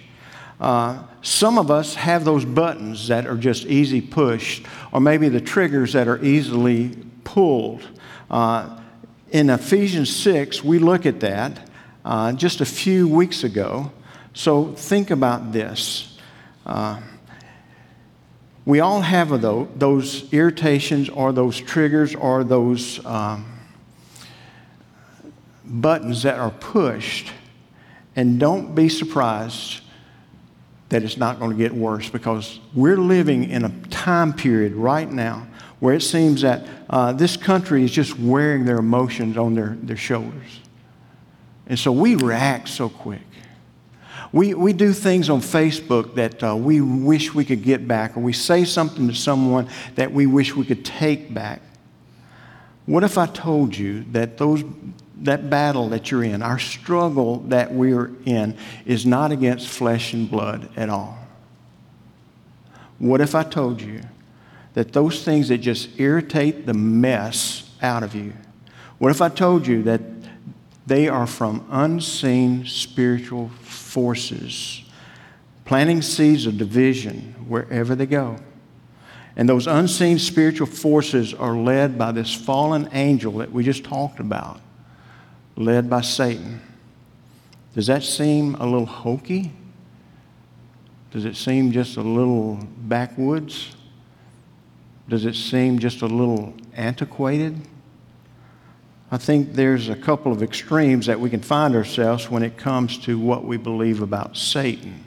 Uh, 0.60 1.04
some 1.22 1.58
of 1.58 1.70
us 1.70 1.96
have 1.96 2.24
those 2.24 2.46
buttons 2.46 3.10
that 3.10 3.28
are 3.28 3.36
just 3.36 3.66
easy 3.66 4.00
pushed, 4.00 4.66
or 4.94 5.02
maybe 5.02 5.28
the 5.28 5.42
triggers 5.42 5.94
that 5.94 6.08
are 6.08 6.24
easily 6.24 6.96
pulled. 7.26 7.86
Uh, 8.32 8.80
in 9.32 9.50
Ephesians 9.50 10.16
6, 10.16 10.64
we 10.64 10.80
look 10.80 11.06
at 11.06 11.20
that 11.20 11.70
uh, 12.06 12.32
just 12.32 12.62
a 12.62 12.66
few 12.66 13.08
weeks 13.10 13.44
ago. 13.44 13.92
So 14.34 14.72
think 14.74 15.12
about 15.12 15.52
this. 15.52 16.18
We 18.68 18.82
all 18.82 19.00
have 19.00 19.30
those, 19.40 19.70
those 19.78 20.34
irritations 20.34 21.08
or 21.08 21.32
those 21.32 21.58
triggers 21.58 22.14
or 22.14 22.44
those 22.44 23.04
um, 23.06 23.46
buttons 25.64 26.24
that 26.24 26.38
are 26.38 26.52
pushed. 26.52 27.32
And 28.18 28.38
don't 28.42 28.76
be 28.76 28.90
surprised 28.90 29.80
that 30.90 31.02
it's 31.02 31.16
not 31.16 31.40
going 31.40 31.52
to 31.52 31.58
get 31.58 31.74
worse 31.74 32.10
because 32.10 32.60
we're 32.74 32.98
living 32.98 33.50
in 33.50 33.64
a 33.64 33.70
time 33.90 34.34
period 34.34 34.76
right 34.76 35.10
now 35.10 35.48
where 35.80 35.96
it 35.96 36.02
seems 36.02 36.42
that 36.42 36.68
uh, 36.90 37.14
this 37.14 37.38
country 37.38 37.86
is 37.86 37.92
just 37.92 38.20
wearing 38.20 38.66
their 38.66 38.80
emotions 38.80 39.38
on 39.38 39.56
their, 39.56 39.78
their 39.82 39.96
shoulders. 39.96 40.60
And 41.68 41.80
so 41.80 41.94
we 41.94 42.16
react 42.16 42.68
so 42.68 42.90
quick. 42.90 43.27
We, 44.32 44.54
we 44.54 44.74
do 44.74 44.94
things 44.94 45.30
on 45.30 45.40
Facebook 45.40 46.16
that 46.16 46.44
uh, 46.44 46.56
we 46.56 46.82
wish 46.82 47.34
we 47.34 47.46
could 47.46 47.64
get 47.64 47.88
back, 47.88 48.18
or 48.18 48.20
we 48.20 48.34
say 48.34 48.66
something 48.66 49.08
to 49.08 49.16
someone 49.16 49.70
that 49.96 50.12
we 50.12 50.26
wish 50.26 50.56
we 50.56 50.66
could 50.66 50.84
take 50.84 51.34
back. 51.34 51.62
What 52.86 53.04
if 53.04 53.18
I 53.18 53.26
told 53.26 53.76
you 53.76 54.04
that 54.12 54.38
those, 54.38 54.64
that 55.22 55.50
battle 55.50 55.90
that 55.90 56.12
you're 56.12 56.24
in, 56.24 56.42
our 56.42 56.60
struggle 56.60 57.40
that 57.48 57.74
we're 57.74 58.12
in, 58.26 58.58
is 58.86 59.06
not 59.06 59.32
against 59.32 59.68
flesh 59.68 60.14
and 60.14 60.30
blood 60.30 60.70
at 60.76 60.90
all? 60.90 61.18
What 63.00 63.22
if 63.22 63.36
I 63.36 63.44
told 63.44 63.82
you 63.82 64.02
that 64.74 64.94
those 64.94 65.24
things 65.24 65.50
that 65.50 65.60
just 65.60 66.00
irritate 66.00 66.66
the 66.66 66.74
mess 66.74 67.70
out 67.82 68.04
of 68.04 68.16
you, 68.16 68.34
what 68.98 69.12
if 69.12 69.22
I 69.22 69.30
told 69.30 69.68
you 69.68 69.84
that 69.84 70.02
they 70.88 71.08
are 71.10 71.28
from 71.28 71.68
unseen 71.70 72.66
spiritual 72.66 73.52
forces, 73.88 74.84
planting 75.66 76.02
seeds 76.02 76.46
of 76.46 76.58
division 76.58 77.34
wherever 77.48 77.96
they 77.96 78.06
go. 78.06 78.38
And 79.36 79.48
those 79.48 79.68
unseen 79.68 80.20
spiritual 80.20 80.68
forces 80.68 81.34
are 81.34 81.56
led 81.56 81.98
by 81.98 82.12
this 82.12 82.34
fallen 82.34 82.90
angel 82.92 83.34
that 83.34 83.52
we 83.52 83.64
just 83.64 83.84
talked 83.84 84.20
about, 84.20 84.60
led 85.56 85.90
by 85.90 86.02
Satan. 86.02 86.60
Does 87.76 87.88
that 87.88 88.04
seem 88.04 88.56
a 88.56 88.66
little 88.66 88.88
hokey? 88.88 89.52
Does 91.12 91.26
it 91.26 91.36
seem 91.36 91.72
just 91.72 91.98
a 91.98 92.02
little 92.02 92.56
backwoods? 92.80 93.76
Does 95.08 95.26
it 95.26 95.36
seem 95.36 95.80
just 95.80 96.02
a 96.02 96.08
little 96.08 96.54
antiquated? 96.74 97.62
I 99.10 99.18
think 99.18 99.54
there's 99.54 99.88
a 99.88 99.96
couple 99.96 100.32
of 100.32 100.44
extremes 100.44 101.06
that 101.06 101.20
we 101.20 101.30
can 101.30 101.42
find 101.42 101.76
ourselves 101.76 102.30
when 102.30 102.44
it 102.44 102.58
comes 102.58 102.98
to 103.00 103.18
what 103.18 103.46
we 103.46 103.56
believe 103.56 104.02
about 104.02 104.36
Satan. 104.36 105.04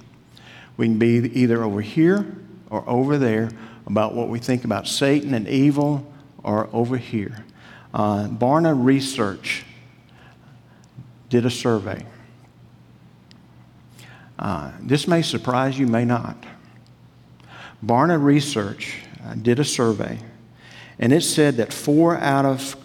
We 0.77 0.87
can 0.87 0.99
be 0.99 1.31
either 1.39 1.63
over 1.63 1.83
here 1.83 2.35
or 2.71 2.89
over 2.89 3.19
there 3.19 3.51
about 3.87 4.15
what 4.15 4.29
we 4.29 4.39
think 4.39 4.65
about 4.65 4.87
Satan 4.87 5.35
and 5.35 5.47
evil, 5.49 6.11
or 6.43 6.71
over 6.73 6.97
here. 6.97 7.45
Uh, 7.93 8.29
Barna 8.29 8.73
Research 8.75 9.65
did 11.29 11.45
a 11.45 11.51
survey. 11.51 12.07
Uh, 14.39 14.71
this 14.81 15.07
may 15.07 15.23
surprise 15.23 15.79
you, 15.79 15.87
may 15.87 16.05
not. 16.05 16.37
Barna 17.85 18.23
Research 18.23 18.97
uh, 19.25 19.35
did 19.35 19.59
a 19.59 19.65
survey 19.65 20.19
And 20.99 21.13
it 21.13 21.23
said 21.23 21.57
that 21.57 21.73
four 21.73 22.19
out 22.19 22.45
of 22.45 22.77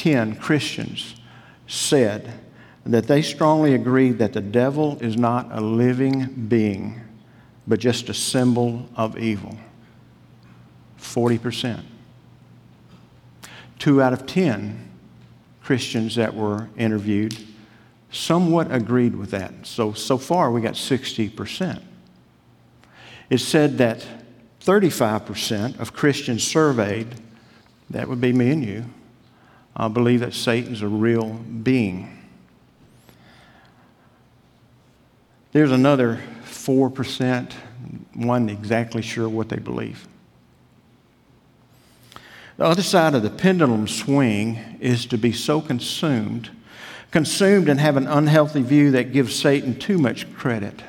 10 0.00 0.36
Christians 0.36 1.14
said 1.66 2.32
that 2.86 3.06
they 3.06 3.20
strongly 3.20 3.74
agree 3.74 4.12
that 4.12 4.32
the 4.32 4.40
devil 4.40 4.96
is 5.02 5.14
not 5.14 5.46
a 5.52 5.60
living 5.60 6.46
being, 6.48 6.98
but 7.66 7.80
just 7.80 8.08
a 8.08 8.14
symbol 8.14 8.88
of 8.96 9.18
evil. 9.18 9.58
40%. 10.98 11.82
Two 13.78 14.00
out 14.00 14.14
of 14.14 14.24
10 14.24 14.88
Christians 15.62 16.14
that 16.14 16.34
were 16.34 16.70
interviewed 16.78 17.36
somewhat 18.10 18.72
agreed 18.72 19.14
with 19.14 19.32
that. 19.32 19.66
So, 19.66 19.92
so 19.92 20.16
far, 20.16 20.50
we 20.50 20.62
got 20.62 20.74
60%. 20.74 21.82
It 23.28 23.38
said 23.38 23.76
that 23.76 24.06
35% 24.62 25.78
of 25.78 25.92
Christians 25.92 26.42
surveyed, 26.42 27.16
that 27.90 28.08
would 28.08 28.22
be 28.22 28.32
me 28.32 28.50
and 28.50 28.64
you, 28.64 28.86
uh, 29.80 29.88
believe 29.88 30.20
that 30.20 30.34
Satan's 30.34 30.82
a 30.82 30.88
real 30.88 31.32
being. 31.32 32.18
There's 35.52 35.72
another 35.72 36.20
4%, 36.44 37.50
one 38.12 38.50
exactly 38.50 39.00
sure 39.00 39.26
what 39.26 39.48
they 39.48 39.56
believe. 39.56 40.06
The 42.58 42.66
other 42.66 42.82
side 42.82 43.14
of 43.14 43.22
the 43.22 43.30
pendulum 43.30 43.88
swing 43.88 44.58
is 44.80 45.06
to 45.06 45.16
be 45.16 45.32
so 45.32 45.62
consumed, 45.62 46.50
consumed 47.10 47.70
and 47.70 47.80
have 47.80 47.96
an 47.96 48.06
unhealthy 48.06 48.60
view 48.60 48.90
that 48.90 49.14
gives 49.14 49.34
Satan 49.34 49.78
too 49.78 49.96
much 49.96 50.30
credit, 50.34 50.82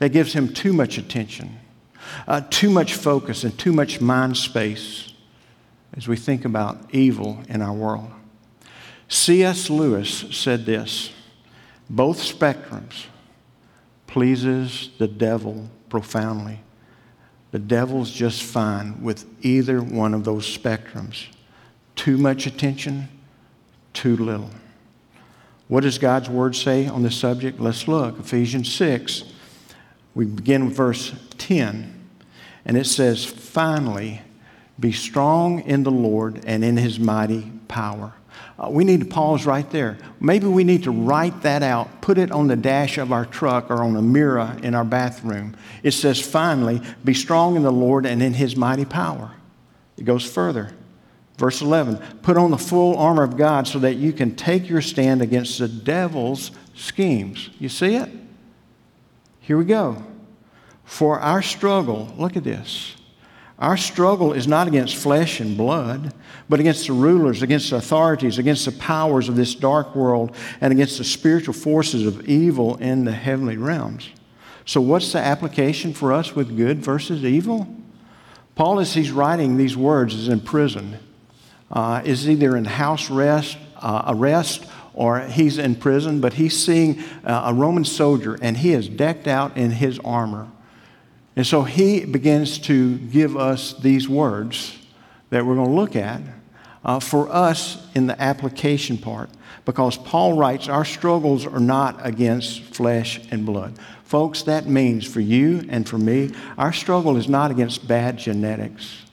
that 0.00 0.08
gives 0.08 0.32
him 0.32 0.52
too 0.52 0.72
much 0.72 0.98
attention, 0.98 1.60
uh, 2.26 2.40
too 2.50 2.70
much 2.70 2.94
focus, 2.94 3.44
and 3.44 3.56
too 3.56 3.72
much 3.72 4.00
mind 4.00 4.36
space 4.36 5.08
as 5.96 6.06
we 6.06 6.16
think 6.16 6.44
about 6.44 6.94
evil 6.94 7.42
in 7.48 7.62
our 7.62 7.72
world. 7.72 8.10
C.S. 9.08 9.70
Lewis 9.70 10.24
said 10.30 10.66
this 10.66 11.10
both 11.90 12.18
spectrums 12.18 13.06
pleases 14.06 14.90
the 14.98 15.08
devil 15.08 15.68
profoundly. 15.88 16.60
The 17.50 17.58
devil's 17.58 18.10
just 18.10 18.42
fine 18.42 19.02
with 19.02 19.24
either 19.42 19.80
one 19.80 20.12
of 20.12 20.24
those 20.24 20.44
spectrums. 20.46 21.28
Too 21.96 22.18
much 22.18 22.46
attention, 22.46 23.08
too 23.94 24.16
little. 24.16 24.50
What 25.68 25.82
does 25.82 25.98
God's 25.98 26.28
word 26.28 26.56
say 26.56 26.86
on 26.86 27.02
this 27.02 27.16
subject? 27.16 27.58
Let's 27.60 27.88
look. 27.88 28.18
Ephesians 28.18 28.72
6. 28.72 29.24
We 30.14 30.26
begin 30.26 30.66
with 30.66 30.76
verse 30.76 31.14
10, 31.38 32.08
and 32.64 32.76
it 32.76 32.86
says, 32.86 33.24
Finally, 33.24 34.22
be 34.78 34.92
strong 34.92 35.60
in 35.60 35.82
the 35.82 35.90
Lord 35.90 36.44
and 36.46 36.64
in 36.64 36.76
his 36.76 36.98
mighty 36.98 37.50
power. 37.68 38.12
Uh, 38.58 38.68
we 38.70 38.84
need 38.84 39.00
to 39.00 39.06
pause 39.06 39.46
right 39.46 39.68
there. 39.70 39.98
Maybe 40.20 40.46
we 40.46 40.64
need 40.64 40.84
to 40.84 40.90
write 40.90 41.42
that 41.42 41.62
out, 41.62 42.00
put 42.00 42.18
it 42.18 42.30
on 42.30 42.48
the 42.48 42.56
dash 42.56 42.98
of 42.98 43.12
our 43.12 43.24
truck 43.24 43.70
or 43.70 43.82
on 43.82 43.96
a 43.96 44.02
mirror 44.02 44.56
in 44.62 44.74
our 44.74 44.84
bathroom. 44.84 45.56
It 45.82 45.92
says, 45.92 46.20
finally, 46.20 46.82
be 47.04 47.14
strong 47.14 47.56
in 47.56 47.62
the 47.62 47.72
Lord 47.72 48.04
and 48.04 48.22
in 48.22 48.34
his 48.34 48.56
mighty 48.56 48.84
power. 48.84 49.32
It 49.96 50.04
goes 50.04 50.24
further. 50.28 50.72
Verse 51.36 51.60
11, 51.60 51.98
put 52.22 52.36
on 52.36 52.50
the 52.50 52.58
full 52.58 52.96
armor 52.98 53.22
of 53.22 53.36
God 53.36 53.68
so 53.68 53.78
that 53.78 53.94
you 53.94 54.12
can 54.12 54.34
take 54.34 54.68
your 54.68 54.82
stand 54.82 55.22
against 55.22 55.60
the 55.60 55.68
devil's 55.68 56.50
schemes. 56.74 57.50
You 57.60 57.68
see 57.68 57.94
it? 57.94 58.10
Here 59.40 59.56
we 59.56 59.64
go. 59.64 60.02
For 60.84 61.20
our 61.20 61.42
struggle, 61.42 62.12
look 62.18 62.36
at 62.36 62.42
this. 62.42 62.96
Our 63.58 63.76
struggle 63.76 64.32
is 64.32 64.46
not 64.46 64.68
against 64.68 64.94
flesh 64.94 65.40
and 65.40 65.56
blood, 65.56 66.14
but 66.48 66.60
against 66.60 66.86
the 66.86 66.92
rulers, 66.92 67.42
against 67.42 67.70
the 67.70 67.76
authorities, 67.76 68.38
against 68.38 68.64
the 68.64 68.72
powers 68.72 69.28
of 69.28 69.34
this 69.34 69.54
dark 69.54 69.96
world, 69.96 70.36
and 70.60 70.72
against 70.72 70.98
the 70.98 71.04
spiritual 71.04 71.54
forces 71.54 72.06
of 72.06 72.28
evil 72.28 72.76
in 72.76 73.04
the 73.04 73.12
heavenly 73.12 73.56
realms. 73.56 74.10
So, 74.64 74.80
what's 74.80 75.12
the 75.12 75.18
application 75.18 75.92
for 75.92 76.12
us 76.12 76.36
with 76.36 76.56
good 76.56 76.78
versus 76.78 77.24
evil? 77.24 77.66
Paul, 78.54 78.78
as 78.80 78.94
he's 78.94 79.10
writing 79.10 79.56
these 79.56 79.76
words, 79.76 80.14
is 80.14 80.28
in 80.28 80.40
prison. 80.40 80.98
Uh, 81.70 82.00
is 82.04 82.28
either 82.28 82.56
in 82.56 82.64
house 82.64 83.10
arrest, 83.10 83.58
uh, 83.76 84.04
arrest 84.06 84.64
or 84.94 85.20
he's 85.20 85.58
in 85.58 85.76
prison, 85.76 86.20
but 86.20 86.32
he's 86.32 86.58
seeing 86.58 87.00
uh, 87.24 87.42
a 87.46 87.54
Roman 87.54 87.84
soldier 87.84 88.38
and 88.40 88.56
he 88.56 88.72
is 88.72 88.88
decked 88.88 89.28
out 89.28 89.56
in 89.56 89.70
his 89.70 89.98
armor. 90.00 90.48
And 91.38 91.46
so 91.46 91.62
he 91.62 92.04
begins 92.04 92.58
to 92.62 92.98
give 92.98 93.36
us 93.36 93.72
these 93.74 94.08
words 94.08 94.76
that 95.30 95.46
we're 95.46 95.54
going 95.54 95.68
to 95.68 95.72
look 95.72 95.94
at 95.94 96.20
uh, 96.84 96.98
for 96.98 97.30
us 97.30 97.86
in 97.94 98.08
the 98.08 98.20
application 98.20 98.98
part. 98.98 99.30
Because 99.64 99.96
Paul 99.98 100.32
writes, 100.32 100.68
Our 100.68 100.84
struggles 100.84 101.46
are 101.46 101.60
not 101.60 102.04
against 102.04 102.62
flesh 102.74 103.20
and 103.30 103.46
blood. 103.46 103.78
Folks, 104.02 104.42
that 104.42 104.66
means 104.66 105.06
for 105.06 105.20
you 105.20 105.64
and 105.68 105.88
for 105.88 105.96
me, 105.96 106.32
our 106.56 106.72
struggle 106.72 107.16
is 107.16 107.28
not 107.28 107.52
against 107.52 107.86
bad 107.86 108.18
genetics. 108.18 109.04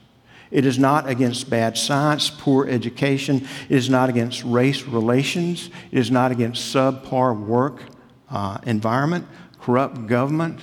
It 0.50 0.66
is 0.66 0.80
not 0.80 1.08
against 1.08 1.48
bad 1.48 1.78
science, 1.78 2.32
poor 2.32 2.68
education. 2.68 3.48
It 3.70 3.78
is 3.78 3.88
not 3.88 4.10
against 4.10 4.44
race 4.44 4.82
relations. 4.82 5.70
It 5.92 6.00
is 6.00 6.10
not 6.10 6.32
against 6.32 6.74
subpar 6.74 7.40
work 7.40 7.84
uh, 8.32 8.58
environment, 8.66 9.28
corrupt 9.62 10.08
government, 10.08 10.60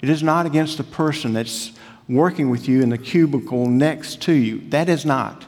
it 0.00 0.08
is 0.08 0.22
not 0.22 0.46
against 0.46 0.78
the 0.78 0.84
person 0.84 1.32
that's 1.32 1.72
working 2.08 2.50
with 2.50 2.68
you 2.68 2.82
in 2.82 2.88
the 2.88 2.98
cubicle 2.98 3.66
next 3.66 4.22
to 4.22 4.32
you. 4.32 4.60
That 4.70 4.88
is 4.88 5.04
not 5.04 5.44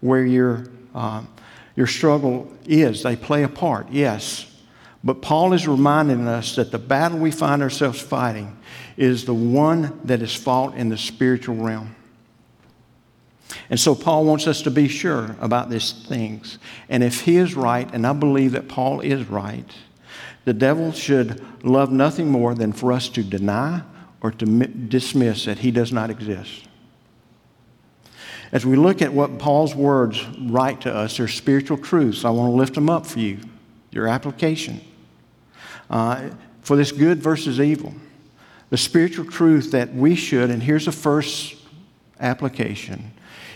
where 0.00 0.24
your, 0.24 0.66
um, 0.94 1.28
your 1.74 1.86
struggle 1.86 2.50
is. 2.66 3.02
They 3.02 3.16
play 3.16 3.42
a 3.42 3.48
part, 3.48 3.90
yes. 3.90 4.50
But 5.02 5.20
Paul 5.20 5.52
is 5.52 5.66
reminding 5.66 6.26
us 6.26 6.56
that 6.56 6.70
the 6.70 6.78
battle 6.78 7.18
we 7.18 7.30
find 7.30 7.62
ourselves 7.62 8.00
fighting 8.00 8.56
is 8.96 9.24
the 9.24 9.34
one 9.34 10.00
that 10.04 10.22
is 10.22 10.34
fought 10.34 10.74
in 10.76 10.88
the 10.88 10.96
spiritual 10.96 11.56
realm. 11.56 11.94
And 13.70 13.78
so 13.78 13.94
Paul 13.94 14.24
wants 14.24 14.46
us 14.46 14.62
to 14.62 14.70
be 14.70 14.88
sure 14.88 15.36
about 15.40 15.70
these 15.70 15.92
things. 15.92 16.58
And 16.88 17.02
if 17.02 17.22
he 17.22 17.36
is 17.36 17.54
right, 17.54 17.88
and 17.92 18.06
I 18.06 18.12
believe 18.12 18.52
that 18.52 18.68
Paul 18.68 19.00
is 19.00 19.28
right, 19.28 19.68
the 20.44 20.52
devil 20.52 20.92
should 20.92 21.42
love 21.64 21.90
nothing 21.90 22.30
more 22.30 22.54
than 22.54 22.72
for 22.72 22.92
us 22.92 23.08
to 23.10 23.22
deny 23.22 23.82
or 24.24 24.30
to 24.30 24.46
dismiss 24.46 25.44
that 25.44 25.58
he 25.58 25.70
does 25.70 25.92
not 25.92 26.08
exist. 26.08 26.64
As 28.52 28.64
we 28.64 28.74
look 28.74 29.02
at 29.02 29.12
what 29.12 29.38
Paul's 29.38 29.74
words 29.74 30.24
write 30.40 30.80
to 30.80 30.94
us, 30.94 31.18
they're 31.18 31.28
spiritual 31.28 31.76
truths. 31.76 32.24
I 32.24 32.30
want 32.30 32.50
to 32.50 32.56
lift 32.56 32.74
them 32.74 32.88
up 32.88 33.04
for 33.04 33.18
you, 33.18 33.38
your 33.90 34.08
application. 34.08 34.80
Uh, 35.90 36.30
for 36.62 36.74
this 36.74 36.90
good 36.90 37.22
versus 37.22 37.60
evil. 37.60 37.92
The 38.70 38.78
spiritual 38.78 39.26
truth 39.26 39.72
that 39.72 39.94
we 39.94 40.14
should, 40.14 40.48
and 40.48 40.62
here's 40.62 40.86
the 40.86 40.92
first 40.92 41.56
application, 42.18 43.12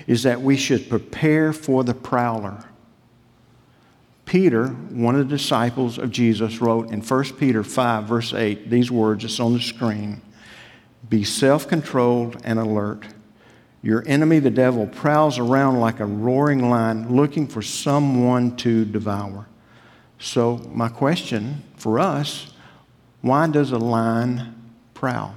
is 0.07 0.23
that 0.25 0.43
we 0.43 0.59
should 0.59 0.91
prepare 0.91 1.55
for 1.55 1.83
the 1.83 1.95
prowler. 1.95 2.63
Peter, 4.27 4.67
one 4.69 5.17
of 5.17 5.31
the 5.31 5.37
disciples 5.37 5.97
of 5.97 6.11
Jesus, 6.11 6.61
wrote 6.61 6.91
in 6.91 7.01
1 7.01 7.25
Peter 7.39 7.65
5, 7.65 8.05
verse 8.05 8.35
8, 8.35 8.69
these 8.69 8.91
words, 8.91 9.25
it's 9.25 9.41
on 9.41 9.55
the 9.55 9.61
screen. 9.63 10.21
Be 11.09 11.25
self 11.25 11.69
controlled 11.69 12.41
and 12.45 12.59
alert. 12.59 13.05
Your 13.83 14.03
enemy, 14.07 14.41
the 14.41 14.51
devil, 14.51 14.87
prowls 14.87 15.39
around 15.39 15.81
like 15.81 16.01
a 16.01 16.05
roaring 16.05 16.69
lion 16.69 17.15
looking 17.15 17.47
for 17.47 17.63
someone 17.63 18.57
to 18.57 18.85
devour. 18.85 19.47
So, 20.19 20.59
my 20.73 20.89
question 20.89 21.63
for 21.77 21.99
us 21.99 22.53
why 23.21 23.47
does 23.49 23.73
a 23.73 23.79
lion 23.79 24.73
prowl? 24.95 25.35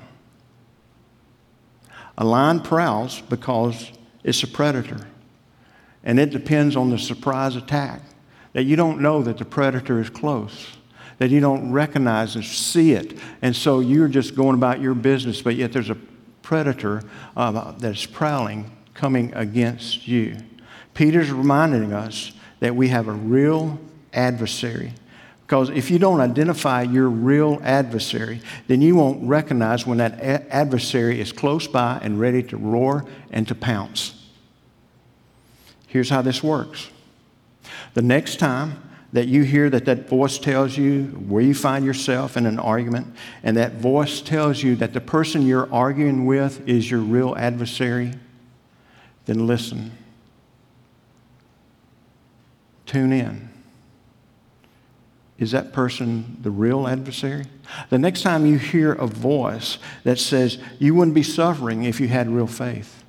A 2.18 2.26
lion 2.26 2.60
prowls 2.60 3.22
because 3.22 3.92
it's 4.24 4.44
a 4.44 4.48
predator. 4.48 5.08
And 6.04 6.20
it 6.20 6.32
depends 6.32 6.76
on 6.76 6.90
the 6.90 6.98
surprise 6.98 7.56
attack 7.56 8.02
that 8.54 8.64
you 8.64 8.76
don't 8.76 9.02
know 9.02 9.22
that 9.24 9.38
the 9.38 9.46
predator 9.46 10.00
is 10.00 10.10
close 10.10 10.68
that 11.22 11.30
you 11.30 11.40
don't 11.40 11.72
recognize 11.72 12.36
and 12.36 12.44
see 12.44 12.94
it. 12.94 13.16
And 13.44 13.56
so 13.56 13.80
you're 13.80 14.08
just 14.08 14.34
going 14.34 14.56
about 14.56 14.82
your 14.82 14.96
business, 14.96 15.40
but 15.40 15.56
yet 15.56 15.72
there's 15.72 15.92
a 15.92 15.98
predator 16.42 17.04
uh, 17.38 17.74
that's 17.74 18.08
prowling 18.08 18.76
coming 18.96 19.32
against 19.36 20.08
you. 20.08 20.36
Peter's 20.96 21.30
reminding 21.30 21.94
us 21.94 22.32
that 22.60 22.76
we 22.76 22.88
have 22.88 23.08
a 23.08 23.12
real 23.12 23.80
adversary. 24.12 24.94
Because 25.44 25.70
if 25.70 25.92
you 25.92 26.00
don't 26.00 26.22
identify 26.22 26.82
your 26.82 27.08
real 27.08 27.60
adversary, 27.62 28.42
then 28.66 28.82
you 28.82 28.96
won't 28.96 29.24
recognize 29.30 29.86
when 29.86 30.00
that 30.00 30.14
a- 30.14 30.52
adversary 30.52 31.22
is 31.22 31.32
close 31.32 31.68
by 31.68 32.00
and 32.02 32.20
ready 32.20 32.42
to 32.42 32.58
roar 32.58 33.06
and 33.30 33.48
to 33.48 33.54
pounce. 33.54 34.28
Here's 35.86 36.10
how 36.10 36.24
this 36.24 36.42
works 36.42 36.90
the 37.94 38.02
next 38.02 38.38
time 38.40 38.82
that 39.14 39.28
you 39.28 39.44
hear 39.44 39.70
that 39.70 39.86
that 39.86 40.08
voice 40.08 40.38
tells 40.38 40.78
you 40.78 41.04
where 41.28 41.42
you 41.42 41.54
find 41.54 41.86
yourself 41.86 42.38
in 42.38 42.46
an 42.46 42.60
argument, 42.60 43.14
and 43.44 43.58
that 43.58 43.74
voice 43.74 44.22
tells 44.22 44.64
you 44.64 44.76
that 44.78 44.94
the 44.94 45.02
person 45.02 45.46
you're 45.46 45.72
arguing 45.74 46.26
with 46.26 46.68
is 46.68 46.90
your 46.90 47.02
real 47.02 47.36
adversary, 47.38 48.14
then 49.26 49.48
listen. 49.48 49.92
Tune 52.86 53.14
in. 53.14 53.50
Is 55.38 55.52
that 55.52 55.74
person 55.74 56.38
the 56.42 56.52
real 56.52 56.88
adversary? 56.88 57.46
The 57.90 57.98
next 57.98 58.22
time 58.22 58.46
you 58.46 58.60
hear 58.60 58.94
a 58.94 59.08
voice 59.08 59.80
that 60.04 60.20
says 60.20 60.60
you 60.78 60.94
wouldn't 60.94 61.16
be 61.16 61.24
suffering 61.24 61.84
if 61.84 62.00
you 62.00 62.08
had 62.08 62.30
real 62.30 62.48
faith, 62.48 63.01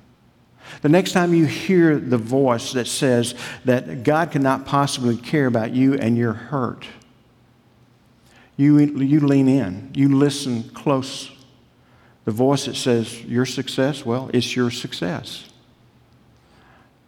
the 0.81 0.89
next 0.89 1.11
time 1.11 1.33
you 1.33 1.45
hear 1.45 1.97
the 1.97 2.17
voice 2.17 2.73
that 2.73 2.87
says 2.87 3.35
that 3.65 4.03
God 4.03 4.31
cannot 4.31 4.65
possibly 4.65 5.17
care 5.17 5.47
about 5.47 5.71
you 5.71 5.93
and 5.93 6.17
you're 6.17 6.33
hurt, 6.33 6.85
you, 8.57 8.79
you 8.79 9.19
lean 9.19 9.47
in, 9.47 9.91
you 9.93 10.15
listen 10.15 10.63
close. 10.69 11.31
The 12.25 12.31
voice 12.31 12.65
that 12.65 12.75
says 12.75 13.21
your 13.23 13.45
success, 13.45 14.05
well, 14.05 14.29
it's 14.33 14.55
your 14.55 14.71
success. 14.71 15.49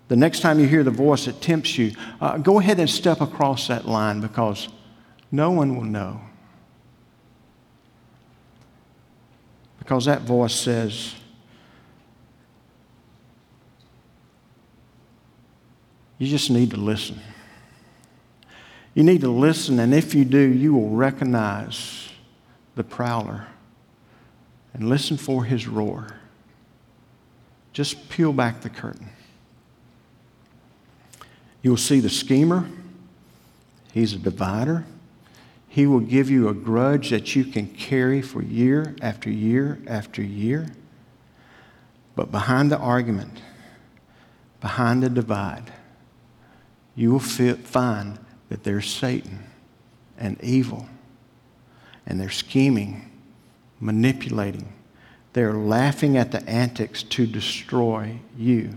The 0.08 0.16
next 0.16 0.42
time 0.42 0.60
you 0.60 0.68
hear 0.68 0.84
the 0.84 0.92
voice 0.92 1.26
that 1.26 1.42
tempts 1.42 1.78
you, 1.78 1.94
uh, 2.22 2.38
go 2.38 2.60
ahead 2.60 2.80
and 2.80 2.90
step 2.90 3.22
across 3.22 3.68
that 3.68 3.88
line 3.88 4.22
because 4.22 4.68
no 5.32 5.52
one 5.52 5.76
will 5.76 5.86
know. 5.86 6.22
Because 9.80 10.06
that 10.06 10.22
voice 10.22 10.54
says, 10.54 11.16
you 16.18 16.28
just 16.28 16.50
need 16.50 16.72
to 16.72 16.78
listen. 16.78 17.20
You 18.94 19.04
need 19.04 19.22
to 19.22 19.30
listen, 19.30 19.80
and 19.80 19.94
if 19.94 20.16
you 20.16 20.24
do, 20.24 20.40
you 20.40 20.74
will 20.74 20.90
recognize 20.90 22.10
the 22.76 22.84
prowler 22.84 23.48
and 24.74 24.90
listen 24.90 25.18
for 25.18 25.44
his 25.44 25.68
roar. 25.68 26.08
Just 27.74 28.10
peel 28.10 28.32
back 28.32 28.62
the 28.62 28.70
curtain. 28.70 29.10
You 31.62 31.72
will 31.72 31.78
see 31.78 32.00
the 32.00 32.10
schemer. 32.10 32.70
He's 33.92 34.14
a 34.14 34.20
divider. 34.20 34.86
He 35.68 35.88
will 35.88 36.00
give 36.00 36.30
you 36.30 36.48
a 36.48 36.54
grudge 36.54 37.10
that 37.10 37.36
you 37.36 37.44
can 37.44 37.68
carry 37.68 38.22
for 38.22 38.42
year 38.42 38.96
after 39.02 39.30
year 39.30 39.80
after 39.88 40.22
year. 40.22 40.68
But 42.16 42.32
behind 42.32 42.72
the 42.72 42.78
argument, 42.78 43.42
behind 44.62 45.04
the 45.04 45.10
divide, 45.10 45.74
you 46.96 47.12
will 47.12 47.20
find 47.20 48.20
that 48.50 48.64
there's 48.64 48.90
Satan 48.90 49.44
and 50.18 50.42
evil, 50.42 50.88
and 52.06 52.20
they're 52.20 52.30
scheming, 52.30 53.12
manipulating. 53.80 54.72
They're 55.34 55.54
laughing 55.54 56.16
at 56.16 56.32
the 56.32 56.48
antics 56.50 57.04
to 57.04 57.28
destroy 57.28 58.20
you. 58.38 58.74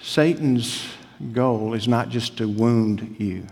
Satan's 0.00 0.86
goal 1.32 1.74
is 1.74 1.88
not 1.88 2.10
just 2.10 2.36
to 2.38 2.48
wound 2.48 3.16
you, 3.18 3.46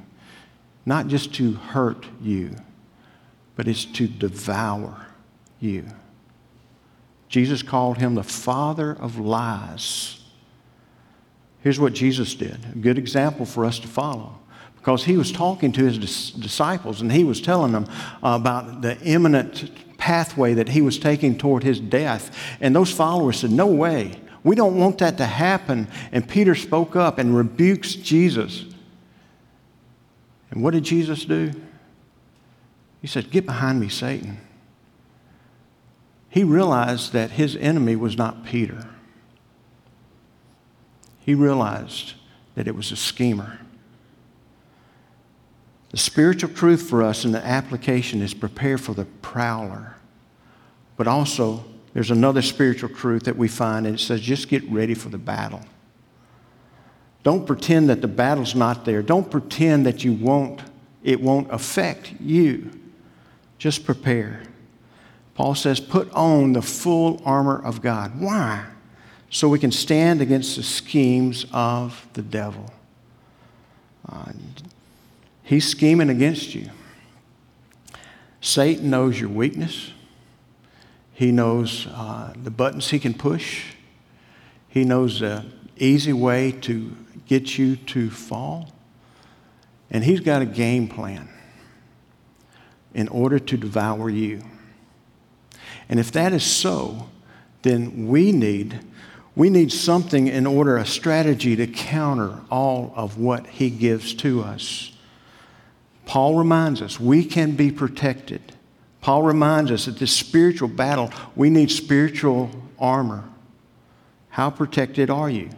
not 0.86 1.08
just 1.08 1.34
to 1.34 1.52
hurt 1.52 2.06
you, 2.20 2.54
but 3.56 3.66
it's 3.66 3.84
to 3.84 4.06
devour 4.06 5.06
you. 5.58 5.86
Jesus 7.28 7.62
called 7.62 7.98
him 7.98 8.14
the 8.14 8.22
father 8.22 8.92
of 8.92 9.18
lies. 9.18 10.21
Here's 11.62 11.80
what 11.80 11.92
Jesus 11.92 12.34
did 12.34 12.58
a 12.74 12.78
good 12.78 12.98
example 12.98 13.46
for 13.46 13.64
us 13.64 13.78
to 13.80 13.88
follow. 13.88 14.38
Because 14.76 15.04
he 15.04 15.16
was 15.16 15.30
talking 15.30 15.70
to 15.72 15.84
his 15.84 16.32
disciples 16.32 17.00
and 17.00 17.12
he 17.12 17.22
was 17.22 17.40
telling 17.40 17.70
them 17.70 17.86
about 18.20 18.82
the 18.82 18.98
imminent 19.02 19.70
pathway 19.96 20.54
that 20.54 20.70
he 20.70 20.82
was 20.82 20.98
taking 20.98 21.38
toward 21.38 21.62
his 21.62 21.78
death. 21.78 22.36
And 22.60 22.74
those 22.74 22.90
followers 22.90 23.38
said, 23.38 23.52
No 23.52 23.66
way. 23.66 24.18
We 24.42 24.56
don't 24.56 24.76
want 24.76 24.98
that 24.98 25.18
to 25.18 25.24
happen. 25.24 25.86
And 26.10 26.28
Peter 26.28 26.56
spoke 26.56 26.96
up 26.96 27.18
and 27.18 27.36
rebukes 27.36 27.94
Jesus. 27.94 28.64
And 30.50 30.64
what 30.64 30.72
did 30.72 30.82
Jesus 30.82 31.24
do? 31.24 31.52
He 33.00 33.06
said, 33.06 33.30
Get 33.30 33.46
behind 33.46 33.78
me, 33.78 33.88
Satan. 33.88 34.38
He 36.28 36.42
realized 36.42 37.12
that 37.12 37.32
his 37.32 37.54
enemy 37.54 37.94
was 37.94 38.16
not 38.16 38.44
Peter. 38.44 38.88
He 41.24 41.34
realized 41.34 42.14
that 42.54 42.66
it 42.66 42.74
was 42.74 42.92
a 42.92 42.96
schemer. 42.96 43.58
The 45.90 45.96
spiritual 45.98 46.50
truth 46.50 46.88
for 46.88 47.02
us 47.02 47.24
in 47.24 47.32
the 47.32 47.44
application 47.44 48.22
is 48.22 48.34
prepare 48.34 48.78
for 48.78 48.94
the 48.94 49.04
prowler, 49.04 49.96
but 50.96 51.06
also 51.06 51.64
there's 51.92 52.10
another 52.10 52.42
spiritual 52.42 52.88
truth 52.88 53.24
that 53.24 53.36
we 53.36 53.48
find, 53.48 53.86
and 53.86 53.96
it 53.96 53.98
says 53.98 54.20
just 54.20 54.48
get 54.48 54.68
ready 54.70 54.94
for 54.94 55.10
the 55.10 55.18
battle. 55.18 55.60
Don't 57.22 57.46
pretend 57.46 57.88
that 57.90 58.00
the 58.00 58.08
battle's 58.08 58.54
not 58.54 58.84
there. 58.84 59.02
Don't 59.02 59.30
pretend 59.30 59.86
that 59.86 60.02
you 60.02 60.12
won't, 60.14 60.62
it 61.04 61.20
won't 61.20 61.52
affect 61.52 62.14
you. 62.20 62.70
Just 63.58 63.84
prepare. 63.84 64.42
Paul 65.34 65.54
says, 65.54 65.78
put 65.78 66.10
on 66.12 66.52
the 66.52 66.62
full 66.62 67.22
armor 67.24 67.62
of 67.64 67.80
God. 67.80 68.20
Why? 68.20 68.64
So 69.32 69.48
we 69.48 69.58
can 69.58 69.72
stand 69.72 70.20
against 70.20 70.56
the 70.56 70.62
schemes 70.62 71.46
of 71.54 72.06
the 72.12 72.20
devil. 72.20 72.70
Uh, 74.06 74.30
he's 75.42 75.66
scheming 75.66 76.10
against 76.10 76.54
you. 76.54 76.68
Satan 78.42 78.90
knows 78.90 79.18
your 79.18 79.30
weakness. 79.30 79.90
He 81.14 81.32
knows 81.32 81.86
uh, 81.86 82.34
the 82.42 82.50
buttons 82.50 82.90
he 82.90 82.98
can 82.98 83.14
push. 83.14 83.72
He 84.68 84.84
knows 84.84 85.20
the 85.20 85.46
easy 85.78 86.12
way 86.12 86.52
to 86.52 86.94
get 87.26 87.56
you 87.56 87.76
to 87.76 88.10
fall. 88.10 88.70
And 89.90 90.04
he's 90.04 90.20
got 90.20 90.42
a 90.42 90.46
game 90.46 90.88
plan 90.88 91.30
in 92.92 93.08
order 93.08 93.38
to 93.38 93.56
devour 93.56 94.10
you. 94.10 94.42
And 95.88 95.98
if 95.98 96.12
that 96.12 96.34
is 96.34 96.44
so, 96.44 97.08
then 97.62 98.08
we 98.08 98.30
need 98.30 98.80
we 99.34 99.50
need 99.50 99.72
something 99.72 100.26
in 100.26 100.46
order 100.46 100.76
a 100.76 100.86
strategy 100.86 101.56
to 101.56 101.66
counter 101.66 102.40
all 102.50 102.92
of 102.96 103.18
what 103.18 103.46
he 103.46 103.70
gives 103.70 104.14
to 104.14 104.42
us. 104.42 104.92
Paul 106.04 106.36
reminds 106.36 106.82
us 106.82 107.00
we 107.00 107.24
can 107.24 107.52
be 107.52 107.70
protected 107.70 108.40
Paul 109.02 109.24
reminds 109.24 109.70
us 109.72 109.84
that 109.86 109.98
this 109.98 110.12
spiritual 110.16 110.68
battle, 110.68 111.10
we 111.34 111.50
need 111.50 111.70
spiritual 111.70 112.50
armor. 112.78 113.24
How 114.30 114.48
protected 114.48 115.10
are 115.10 115.28
you? 115.28 115.50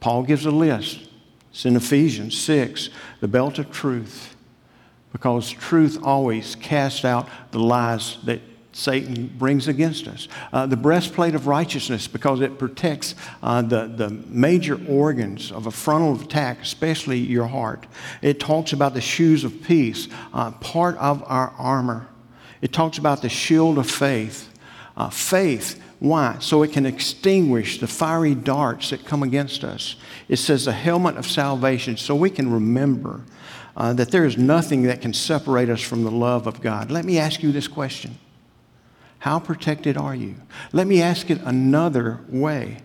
Paul 0.00 0.24
gives 0.24 0.44
a 0.44 0.50
list. 0.50 1.08
It's 1.50 1.64
in 1.64 1.76
Ephesians 1.76 2.36
6, 2.36 2.90
the 3.20 3.28
belt 3.28 3.58
of 3.58 3.70
truth. 3.70 4.36
Because 5.12 5.48
truth 5.48 5.98
always 6.02 6.56
casts 6.56 7.04
out 7.04 7.28
the 7.52 7.60
lies 7.60 8.18
that 8.24 8.40
Satan 8.78 9.26
brings 9.36 9.66
against 9.66 10.06
us. 10.06 10.28
Uh, 10.52 10.64
the 10.64 10.76
breastplate 10.76 11.34
of 11.34 11.48
righteousness, 11.48 12.06
because 12.06 12.40
it 12.40 12.58
protects 12.58 13.16
uh, 13.42 13.60
the, 13.60 13.88
the 13.88 14.08
major 14.08 14.80
organs 14.88 15.50
of 15.50 15.66
a 15.66 15.70
frontal 15.72 16.14
attack, 16.20 16.60
especially 16.62 17.18
your 17.18 17.48
heart. 17.48 17.86
It 18.22 18.38
talks 18.38 18.72
about 18.72 18.94
the 18.94 19.00
shoes 19.00 19.42
of 19.42 19.62
peace, 19.64 20.06
uh, 20.32 20.52
part 20.52 20.96
of 20.98 21.24
our 21.26 21.52
armor. 21.58 22.08
It 22.62 22.72
talks 22.72 22.98
about 22.98 23.20
the 23.20 23.28
shield 23.28 23.78
of 23.78 23.90
faith. 23.90 24.48
Uh, 24.96 25.10
faith, 25.10 25.82
why? 25.98 26.36
So 26.38 26.62
it 26.62 26.72
can 26.72 26.86
extinguish 26.86 27.80
the 27.80 27.88
fiery 27.88 28.36
darts 28.36 28.90
that 28.90 29.04
come 29.04 29.24
against 29.24 29.64
us. 29.64 29.96
It 30.28 30.36
says 30.36 30.66
the 30.66 30.72
helmet 30.72 31.16
of 31.16 31.26
salvation, 31.26 31.96
so 31.96 32.14
we 32.14 32.30
can 32.30 32.48
remember 32.48 33.22
uh, 33.76 33.92
that 33.94 34.12
there 34.12 34.24
is 34.24 34.38
nothing 34.38 34.82
that 34.84 35.00
can 35.00 35.12
separate 35.12 35.68
us 35.68 35.80
from 35.80 36.04
the 36.04 36.12
love 36.12 36.46
of 36.46 36.60
God. 36.60 36.92
Let 36.92 37.04
me 37.04 37.18
ask 37.18 37.42
you 37.42 37.50
this 37.50 37.66
question 37.66 38.16
How 39.18 39.38
protected 39.38 39.96
are 39.96 40.14
you? 40.14 40.36
Let 40.72 40.86
me 40.86 41.02
ask 41.02 41.30
it 41.30 41.40
another 41.42 42.20
way. 42.28 42.78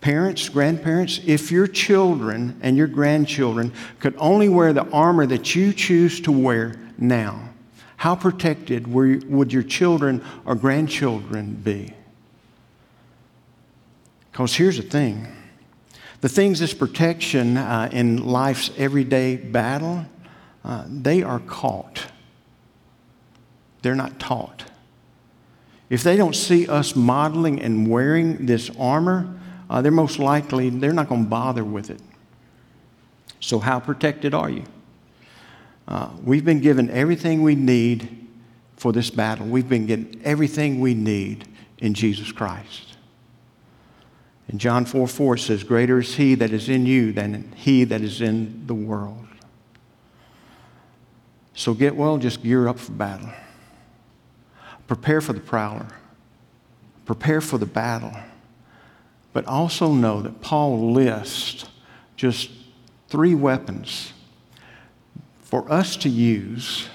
Parents, 0.00 0.48
grandparents, 0.48 1.20
if 1.26 1.50
your 1.50 1.66
children 1.66 2.58
and 2.62 2.76
your 2.76 2.86
grandchildren 2.86 3.72
could 3.98 4.14
only 4.18 4.48
wear 4.48 4.72
the 4.72 4.88
armor 4.90 5.26
that 5.26 5.54
you 5.54 5.72
choose 5.72 6.20
to 6.20 6.32
wear 6.32 6.76
now, 6.98 7.48
how 7.96 8.14
protected 8.14 8.86
would 8.86 9.52
your 9.52 9.64
children 9.64 10.24
or 10.44 10.54
grandchildren 10.54 11.54
be? 11.54 11.92
Because 14.30 14.54
here's 14.54 14.76
the 14.76 14.84
thing 14.84 15.26
the 16.20 16.28
things 16.28 16.58
this 16.60 16.74
protection 16.74 17.56
uh, 17.56 17.88
in 17.92 18.24
life's 18.24 18.70
everyday 18.76 19.36
battle, 19.36 20.04
uh, 20.64 20.84
they 20.88 21.22
are 21.22 21.40
caught. 21.40 22.06
They're 23.82 23.94
not 23.94 24.18
taught. 24.18 24.67
If 25.90 26.02
they 26.02 26.16
don't 26.16 26.34
see 26.34 26.68
us 26.68 26.94
modeling 26.94 27.60
and 27.60 27.88
wearing 27.88 28.46
this 28.46 28.70
armor, 28.78 29.38
uh, 29.70 29.82
they're 29.82 29.92
most 29.92 30.18
likely, 30.18 30.70
they're 30.70 30.92
not 30.92 31.08
going 31.08 31.24
to 31.24 31.30
bother 31.30 31.64
with 31.64 31.90
it. 31.90 32.00
So, 33.40 33.58
how 33.58 33.80
protected 33.80 34.34
are 34.34 34.50
you? 34.50 34.64
Uh, 35.86 36.10
we've 36.22 36.44
been 36.44 36.60
given 36.60 36.90
everything 36.90 37.42
we 37.42 37.54
need 37.54 38.26
for 38.76 38.92
this 38.92 39.10
battle. 39.10 39.46
We've 39.46 39.68
been 39.68 39.86
given 39.86 40.20
everything 40.24 40.80
we 40.80 40.94
need 40.94 41.48
in 41.78 41.94
Jesus 41.94 42.30
Christ. 42.32 42.96
In 44.48 44.58
John 44.58 44.84
4 44.84 45.06
4 45.06 45.34
it 45.34 45.38
says, 45.40 45.64
Greater 45.64 45.98
is 45.98 46.16
he 46.16 46.34
that 46.36 46.52
is 46.52 46.68
in 46.68 46.86
you 46.86 47.12
than 47.12 47.52
he 47.56 47.84
that 47.84 48.00
is 48.00 48.20
in 48.20 48.66
the 48.66 48.74
world. 48.74 49.26
So 51.54 51.74
get 51.74 51.96
well, 51.96 52.18
just 52.18 52.42
gear 52.42 52.68
up 52.68 52.78
for 52.78 52.92
battle. 52.92 53.30
Prepare 54.88 55.20
for 55.20 55.34
the 55.34 55.40
prowler. 55.40 55.86
Prepare 57.04 57.40
for 57.40 57.58
the 57.58 57.66
battle. 57.66 58.12
But 59.32 59.46
also 59.46 59.92
know 59.92 60.20
that 60.22 60.40
Paul 60.40 60.92
lists 60.92 61.66
just 62.16 62.50
three 63.08 63.34
weapons 63.34 64.12
for 65.42 65.70
us 65.70 65.96
to 65.98 66.08
use, 66.08 66.88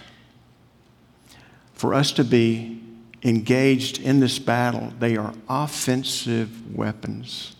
for 1.73 1.93
us 1.93 2.11
to 2.13 2.23
be 2.23 2.81
engaged 3.23 4.01
in 4.01 4.19
this 4.19 4.37
battle. 4.39 4.91
They 4.99 5.15
are 5.15 5.33
offensive 5.47 6.75
weapons. 6.75 7.55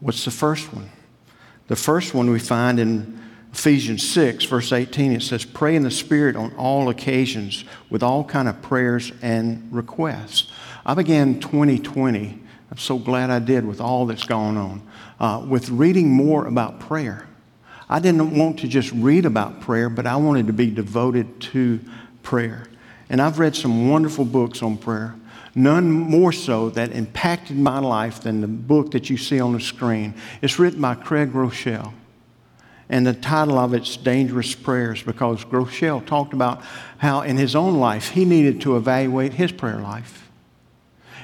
What's 0.00 0.24
the 0.24 0.30
first 0.30 0.72
one? 0.72 0.90
The 1.66 1.76
first 1.76 2.14
one 2.14 2.30
we 2.30 2.38
find 2.38 2.78
in 2.78 3.20
Ephesians 3.56 4.06
6, 4.10 4.44
verse 4.44 4.70
18, 4.70 5.12
it 5.12 5.22
says, 5.22 5.46
Pray 5.46 5.76
in 5.76 5.82
the 5.82 5.90
Spirit 5.90 6.36
on 6.36 6.54
all 6.56 6.90
occasions 6.90 7.64
with 7.88 8.02
all 8.02 8.22
kind 8.22 8.48
of 8.48 8.60
prayers 8.60 9.12
and 9.22 9.66
requests. 9.72 10.52
I 10.84 10.92
began 10.92 11.40
2020, 11.40 12.38
I'm 12.70 12.76
so 12.76 12.98
glad 12.98 13.30
I 13.30 13.38
did 13.38 13.64
with 13.64 13.80
all 13.80 14.04
that's 14.04 14.26
gone 14.26 14.58
on, 14.58 14.82
uh, 15.18 15.46
with 15.48 15.70
reading 15.70 16.12
more 16.12 16.46
about 16.46 16.80
prayer. 16.80 17.26
I 17.88 17.98
didn't 17.98 18.36
want 18.36 18.58
to 18.58 18.68
just 18.68 18.92
read 18.92 19.24
about 19.24 19.62
prayer, 19.62 19.88
but 19.88 20.06
I 20.06 20.16
wanted 20.16 20.48
to 20.48 20.52
be 20.52 20.70
devoted 20.70 21.40
to 21.40 21.80
prayer. 22.22 22.66
And 23.08 23.22
I've 23.22 23.38
read 23.38 23.56
some 23.56 23.88
wonderful 23.88 24.26
books 24.26 24.62
on 24.62 24.76
prayer, 24.76 25.14
none 25.54 25.90
more 25.90 26.30
so 26.30 26.68
that 26.70 26.92
impacted 26.92 27.56
my 27.56 27.78
life 27.78 28.20
than 28.20 28.42
the 28.42 28.48
book 28.48 28.90
that 28.90 29.08
you 29.08 29.16
see 29.16 29.40
on 29.40 29.54
the 29.54 29.60
screen. 29.60 30.12
It's 30.42 30.58
written 30.58 30.82
by 30.82 30.94
Craig 30.94 31.32
Groeschel. 31.32 31.94
And 32.88 33.06
the 33.06 33.14
title 33.14 33.58
of 33.58 33.74
it's 33.74 33.96
Dangerous 33.96 34.54
Prayers 34.54 35.02
because 35.02 35.44
Groeschel 35.44 36.06
talked 36.06 36.32
about 36.32 36.62
how 36.98 37.22
in 37.22 37.36
his 37.36 37.56
own 37.56 37.80
life 37.80 38.10
he 38.10 38.24
needed 38.24 38.60
to 38.60 38.76
evaluate 38.76 39.34
his 39.34 39.50
prayer 39.50 39.80
life. 39.80 40.30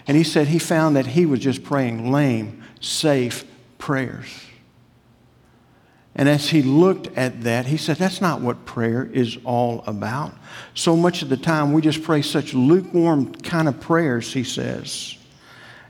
And 0.06 0.16
he 0.16 0.24
said 0.24 0.48
he 0.48 0.58
found 0.58 0.96
that 0.96 1.06
he 1.06 1.26
was 1.26 1.38
just 1.40 1.62
praying 1.62 2.10
lame, 2.10 2.64
safe 2.80 3.44
prayers. 3.78 4.26
And 6.14 6.28
as 6.28 6.50
he 6.50 6.62
looked 6.62 7.16
at 7.16 7.42
that, 7.42 7.66
he 7.66 7.76
said, 7.76 7.96
That's 7.96 8.20
not 8.20 8.40
what 8.40 8.66
prayer 8.66 9.08
is 9.12 9.38
all 9.44 9.82
about. 9.86 10.34
So 10.74 10.96
much 10.96 11.22
of 11.22 11.28
the 11.28 11.36
time, 11.36 11.72
we 11.72 11.80
just 11.80 12.02
pray 12.02 12.22
such 12.22 12.52
lukewarm 12.52 13.34
kind 13.36 13.68
of 13.68 13.80
prayers, 13.80 14.32
he 14.32 14.44
says, 14.44 15.16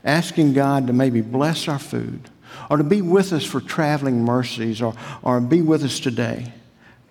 asking 0.03 0.53
God 0.53 0.87
to 0.87 0.93
maybe 0.93 1.21
bless 1.21 1.67
our 1.67 1.79
food 1.79 2.29
or 2.73 2.77
to 2.77 2.83
be 2.83 3.03
with 3.03 3.33
us 3.33 3.45
for 3.45 3.61
traveling 3.61 4.25
mercies 4.25 4.81
or, 4.81 4.95
or 5.21 5.39
be 5.39 5.61
with 5.61 5.83
us 5.83 5.99
today. 5.99 6.51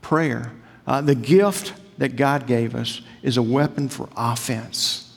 Prayer, 0.01 0.51
uh, 0.89 1.01
the 1.01 1.15
gift 1.15 1.73
that 1.99 2.17
God 2.17 2.49
gave 2.49 2.75
us, 2.75 3.01
is 3.23 3.37
a 3.37 3.43
weapon 3.43 3.89
for 3.89 4.09
offense. 4.17 5.17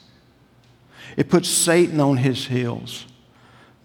It 1.17 1.29
puts 1.29 1.49
Satan 1.49 1.99
on 1.99 2.17
his 2.17 2.45
heels. 2.45 3.07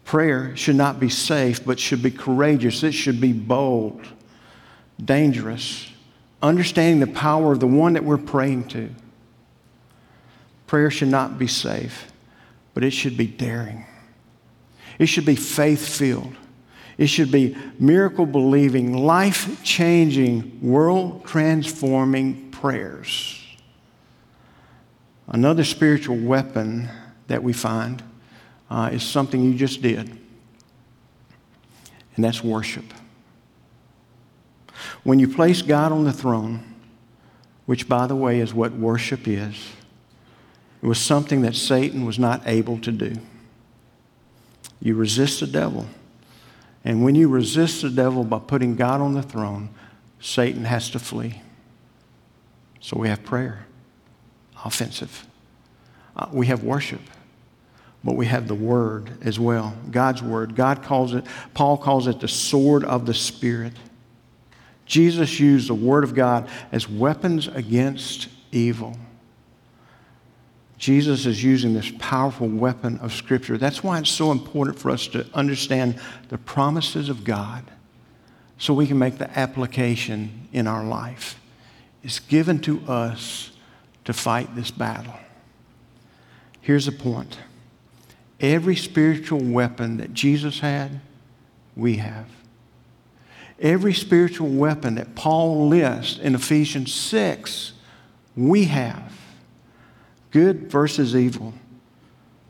Prayer 0.05 0.55
should 0.55 0.77
not 0.77 1.01
be 1.01 1.09
safe, 1.09 1.65
but 1.65 1.81
should 1.81 2.03
be 2.03 2.11
courageous. 2.11 2.83
It 2.83 2.93
should 2.93 3.23
be 3.23 3.33
bold, 3.33 4.03
dangerous, 5.03 5.91
understanding 6.43 7.01
the 7.01 7.19
power 7.19 7.53
of 7.53 7.61
the 7.61 7.67
one 7.67 7.95
that 7.95 8.05
we're 8.05 8.19
praying 8.19 8.69
to. 8.69 8.91
Prayer 10.67 10.91
should 10.91 11.09
not 11.09 11.39
be 11.39 11.47
safe, 11.47 12.13
but 12.75 12.85
it 12.85 12.91
should 12.91 13.17
be 13.17 13.27
daring. 13.27 13.87
It 14.99 15.07
should 15.07 15.25
be 15.25 15.37
faith 15.37 15.89
filled. 15.89 16.37
It 17.01 17.07
should 17.07 17.33
be 17.33 17.57
miracle 17.79 18.27
believing, 18.27 18.93
life 18.93 19.65
changing, 19.65 20.61
world 20.61 21.25
transforming 21.25 22.51
prayers. 22.51 23.43
Another 25.27 25.65
spiritual 25.65 26.19
weapon 26.19 26.91
that 27.27 27.43
we 27.43 27.55
find 27.55 28.03
uh, 28.69 28.91
is 28.93 29.03
something 29.03 29.43
you 29.43 29.55
just 29.55 29.81
did, 29.81 30.11
and 32.17 32.23
that's 32.23 32.45
worship. 32.45 32.85
When 35.03 35.19
you 35.19 35.27
place 35.27 35.63
God 35.63 35.93
on 35.93 36.05
the 36.05 36.13
throne, 36.13 36.75
which, 37.65 37.89
by 37.89 38.09
the 38.09 38.17
way, 38.17 38.41
is 38.41 38.53
what 38.53 38.73
worship 38.73 39.27
is, 39.27 39.57
it 40.83 40.87
was 40.87 40.99
something 40.99 41.41
that 41.43 41.55
Satan 41.55 42.05
was 42.05 42.19
not 42.19 42.43
able 42.45 42.79
to 42.81 42.93
do. 42.93 43.15
You 44.83 44.97
resist 44.97 45.41
the 45.41 45.47
devil. 45.47 45.87
And 46.85 47.05
when 47.05 47.15
you 47.15 47.29
resist 47.29 47.83
the 47.83 47.91
devil 47.91 48.25
by 48.25 48.39
putting 48.39 48.77
God 48.77 49.01
on 49.01 49.15
the 49.15 49.23
throne, 49.23 49.69
Satan 50.21 50.65
has 50.65 50.91
to 50.91 50.99
flee. 50.99 51.43
So 52.81 52.99
we 52.99 53.09
have 53.09 53.23
prayer, 53.23 53.67
offensive. 54.65 55.27
Uh, 56.17 56.27
we 56.33 56.47
have 56.47 56.65
worship 56.65 57.01
but 58.03 58.17
we 58.17 58.27
have 58.27 58.49
the 58.49 58.55
word 58.55 59.11
as 59.23 59.39
well 59.39 59.75
god's 59.91 60.23
word 60.23 60.55
god 60.55 60.83
calls 60.83 61.15
it 61.15 61.25
paul 61.55 61.77
calls 61.77 62.07
it 62.07 62.21
the 62.21 62.29
sword 62.29 62.85
of 62.85 63.07
the 63.07 63.15
spirit 63.15 63.73
jesus 64.87 65.39
used 65.39 65.69
the 65.69 65.75
word 65.75 66.05
of 66.05 66.15
god 66.15 66.49
as 66.73 66.89
weapons 66.89 67.49
against 67.49 68.29
evil 68.53 68.97
jesus 70.81 71.27
is 71.27 71.45
using 71.45 71.75
this 71.75 71.93
powerful 71.99 72.49
weapon 72.49 72.99
of 72.99 73.13
scripture 73.13 73.57
that's 73.57 73.85
why 73.85 73.99
it's 73.99 74.11
so 74.11 74.33
important 74.33 74.77
for 74.77 74.91
us 74.91 75.07
to 75.07 75.25
understand 75.35 75.95
the 76.29 76.39
promises 76.39 77.09
of 77.09 77.23
god 77.23 77.63
so 78.59 78.75
we 78.75 78.87
can 78.87 78.99
make 78.99 79.19
the 79.19 79.39
application 79.39 80.49
in 80.53 80.67
our 80.67 80.85
life 80.85 81.39
it's 82.03 82.19
given 82.19 82.59
to 82.59 82.81
us 82.89 83.53
to 84.05 84.13
fight 84.13 84.57
this 84.57 84.73
battle 84.73 85.15
here's 86.61 86.87
the 86.87 86.93
point 86.93 87.39
Every 88.41 88.75
spiritual 88.75 89.41
weapon 89.41 89.99
that 89.99 90.15
Jesus 90.15 90.61
had, 90.61 91.01
we 91.77 91.97
have. 91.97 92.27
Every 93.59 93.93
spiritual 93.93 94.49
weapon 94.49 94.95
that 94.95 95.15
Paul 95.15 95.69
lists 95.69 96.19
in 96.19 96.35
Ephesians 96.35 96.95
6, 96.95 97.73
we 98.35 98.65
have. 98.65 99.13
Good 100.31 100.71
versus 100.71 101.17
evil. 101.17 101.53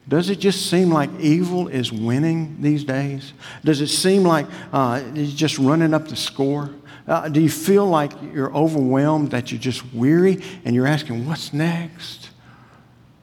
Does 0.09 0.29
it 0.29 0.41
just 0.41 0.69
seem 0.69 0.91
like 0.91 1.11
evil 1.21 1.69
is 1.69 1.93
winning 1.93 2.57
these 2.61 2.85
days? 2.85 3.33
Does 3.65 3.81
it 3.81 3.89
seem 3.89 4.25
like 4.25 4.47
uh, 4.73 5.03
it's 5.15 5.33
just 5.33 5.59
running 5.59 5.95
up 5.95 6.09
the 6.09 6.17
score? 6.17 6.71
Uh, 7.07 7.29
do 7.29 7.41
you 7.41 7.49
feel 7.49 7.87
like 7.87 8.13
you're 8.33 8.55
overwhelmed, 8.55 9.31
that 9.31 9.53
you're 9.53 9.61
just 9.61 9.85
weary, 9.95 10.43
and 10.65 10.75
you're 10.75 10.87
asking, 10.87 11.27
what's 11.27 11.53
next? 11.53 12.31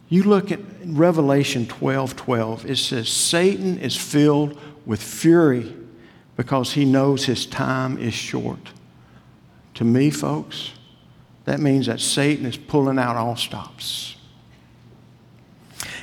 You 0.10 0.24
look 0.24 0.52
at 0.52 0.60
Revelation 0.86 1.66
12 1.68 2.16
12, 2.16 2.66
it 2.70 2.78
says, 2.78 3.10
Satan 3.10 3.78
is 3.80 3.96
filled 3.96 4.60
with 4.86 5.02
fury 5.02 5.74
because 6.38 6.74
he 6.74 6.86
knows 6.86 7.26
his 7.26 7.46
time 7.46 7.98
is 7.98 8.14
short. 8.14 8.72
To 9.74 9.84
me, 9.84 10.10
folks, 10.10 10.72
that 11.46 11.60
means 11.60 11.88
that 11.88 12.00
Satan 12.00 12.46
is 12.46 12.58
pulling 12.58 13.00
out 13.00 13.16
all 13.16 13.36
stops. 13.36 14.17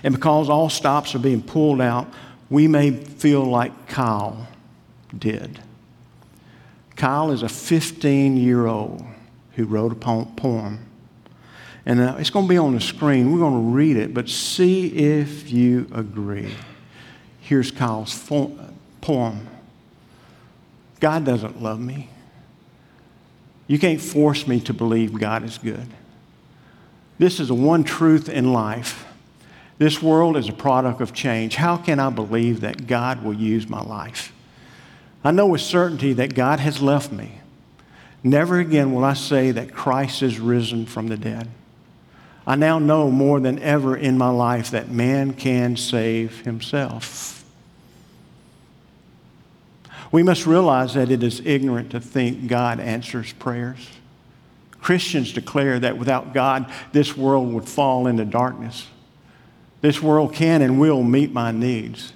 And 0.05 0.15
because 0.15 0.49
all 0.49 0.71
stops 0.71 1.17
are 1.17 1.19
being 1.19 1.43
pulled 1.43 1.81
out, 1.81 2.07
we 2.49 2.69
may 2.69 2.93
feel 2.93 3.43
like 3.43 3.89
Kyle 3.89 4.47
did. 5.17 5.59
Kyle 6.95 7.33
is 7.33 7.43
a 7.43 7.49
15 7.49 8.37
year 8.37 8.67
old 8.67 9.03
who 9.55 9.65
wrote 9.65 9.91
a 9.91 9.97
poem 9.97 10.87
and 11.87 12.01
uh, 12.01 12.17
it's 12.19 12.31
going 12.31 12.47
to 12.47 12.49
be 12.49 12.57
on 12.57 12.75
the 12.75 12.81
screen. 12.81 13.33
We're 13.33 13.41
going 13.41 13.71
to 13.71 13.77
read 13.77 13.97
it, 13.97 14.15
but 14.15 14.29
see 14.29 14.87
if 14.87 15.51
you 15.51 15.87
agree. 15.93 16.55
Here's 17.41 17.71
Kyle's 17.71 18.19
poem 19.01 19.49
God 21.01 21.25
doesn't 21.27 21.63
love 21.63 21.81
me. 21.81 22.09
You 23.67 23.79
can't 23.79 24.01
force 24.01 24.47
me 24.47 24.61
to 24.61 24.73
believe 24.73 25.19
God 25.19 25.43
is 25.45 25.59
good. 25.59 25.87
This 27.19 27.39
is 27.39 27.49
the 27.49 27.55
one 27.55 27.85
truth 27.85 28.29
in 28.29 28.53
life. 28.53 29.05
This 29.79 30.01
world 30.01 30.37
is 30.37 30.49
a 30.49 30.53
product 30.53 31.01
of 31.01 31.13
change. 31.13 31.57
How 31.57 31.77
can 31.77 31.99
I 31.99 32.11
believe 32.11 32.61
that 32.61 32.87
God 32.87 33.25
will 33.25 33.35
use 33.35 33.69
my 33.69 33.83
life? 33.83 34.33
I 35.25 35.31
know 35.31 35.47
with 35.47 35.63
certainty 35.63 36.13
that 36.15 36.35
God 36.35 36.61
has 36.61 36.81
left 36.81 37.11
me. 37.11 37.41
Never 38.23 38.59
again 38.59 38.93
will 38.93 39.05
I 39.05 39.15
say 39.15 39.51
that 39.51 39.75
Christ 39.75 40.23
is 40.23 40.39
risen 40.39 40.87
from 40.87 41.09
the 41.09 41.17
dead. 41.17 41.49
I 42.47 42.57
now 42.57 42.79
know 42.79 43.11
more 43.11 43.41
than 43.41 43.59
ever 43.59 43.97
in 43.97 44.19
my 44.19 44.29
life 44.29 44.71
that 44.71 44.91
man 44.91 45.33
can 45.33 45.77
save 45.77 46.43
himself. 46.43 47.45
We 50.13 50.23
must 50.23 50.47
realize 50.47 50.95
that 50.95 51.11
it 51.11 51.23
is 51.23 51.41
ignorant 51.45 51.91
to 51.91 52.01
think 52.01 52.47
God 52.47 52.79
answers 52.81 53.33
prayers. 53.33 53.89
Christians 54.81 55.33
declare 55.33 55.81
that 55.81 55.99
without 55.99 56.35
God, 56.35 56.71
this 56.93 57.17
world 57.17 57.53
would 57.53 57.69
fall 57.69 58.07
into 58.07 58.25
darkness. 58.25 58.87
This 59.85 60.01
world 60.01 60.33
can 60.33 60.63
and 60.63 60.81
will 60.81 61.03
meet 61.03 61.35
my 61.35 61.51
needs. 61.51 62.15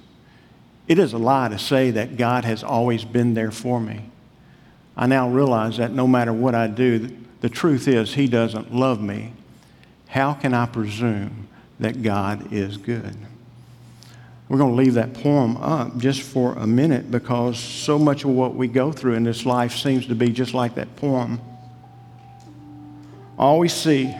It 0.87 0.97
is 0.97 1.13
a 1.13 1.19
lie 1.19 1.49
to 1.49 1.59
say 1.59 1.91
that 1.91 2.17
God 2.17 2.43
has 2.43 2.63
always 2.63 3.05
been 3.05 3.35
there 3.35 3.51
for 3.51 3.79
me. 3.79 4.09
I 4.97 5.05
now 5.05 5.29
realize 5.29 5.77
that 5.77 5.91
no 5.91 6.07
matter 6.07 6.33
what 6.33 6.55
I 6.55 6.65
do, 6.65 7.15
the 7.41 7.49
truth 7.49 7.87
is, 7.87 8.15
He 8.15 8.25
doesn't 8.25 8.73
love 8.73 8.99
me. 8.99 9.33
How 10.07 10.33
can 10.33 10.55
I 10.55 10.65
presume 10.65 11.47
that 11.79 12.01
God 12.01 12.51
is 12.51 12.75
good? 12.77 13.15
We're 14.47 14.57
going 14.57 14.71
to 14.71 14.83
leave 14.83 14.95
that 14.95 15.13
poem 15.13 15.55
up 15.57 15.95
just 15.99 16.23
for 16.23 16.53
a 16.53 16.65
minute 16.65 17.11
because 17.11 17.59
so 17.59 17.99
much 17.99 18.23
of 18.23 18.31
what 18.31 18.55
we 18.55 18.67
go 18.67 18.91
through 18.91 19.13
in 19.13 19.23
this 19.23 19.45
life 19.45 19.75
seems 19.75 20.07
to 20.07 20.15
be 20.15 20.31
just 20.31 20.55
like 20.55 20.73
that 20.73 20.95
poem. 20.95 21.39
All 23.37 23.59
we 23.59 23.67
see 23.67 24.11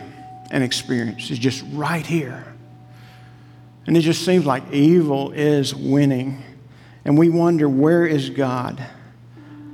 and 0.52 0.62
experience 0.62 1.32
is 1.32 1.38
just 1.40 1.64
right 1.72 2.06
here. 2.06 2.49
And 3.86 3.96
it 3.96 4.02
just 4.02 4.24
seems 4.24 4.46
like 4.46 4.72
evil 4.72 5.32
is 5.32 5.74
winning. 5.74 6.42
And 7.04 7.18
we 7.18 7.28
wonder, 7.28 7.68
where 7.68 8.06
is 8.06 8.30
God? 8.30 8.84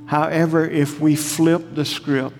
However, 0.07 0.67
if 0.67 0.99
we 0.99 1.15
flip 1.15 1.75
the 1.75 1.85
script, 1.85 2.37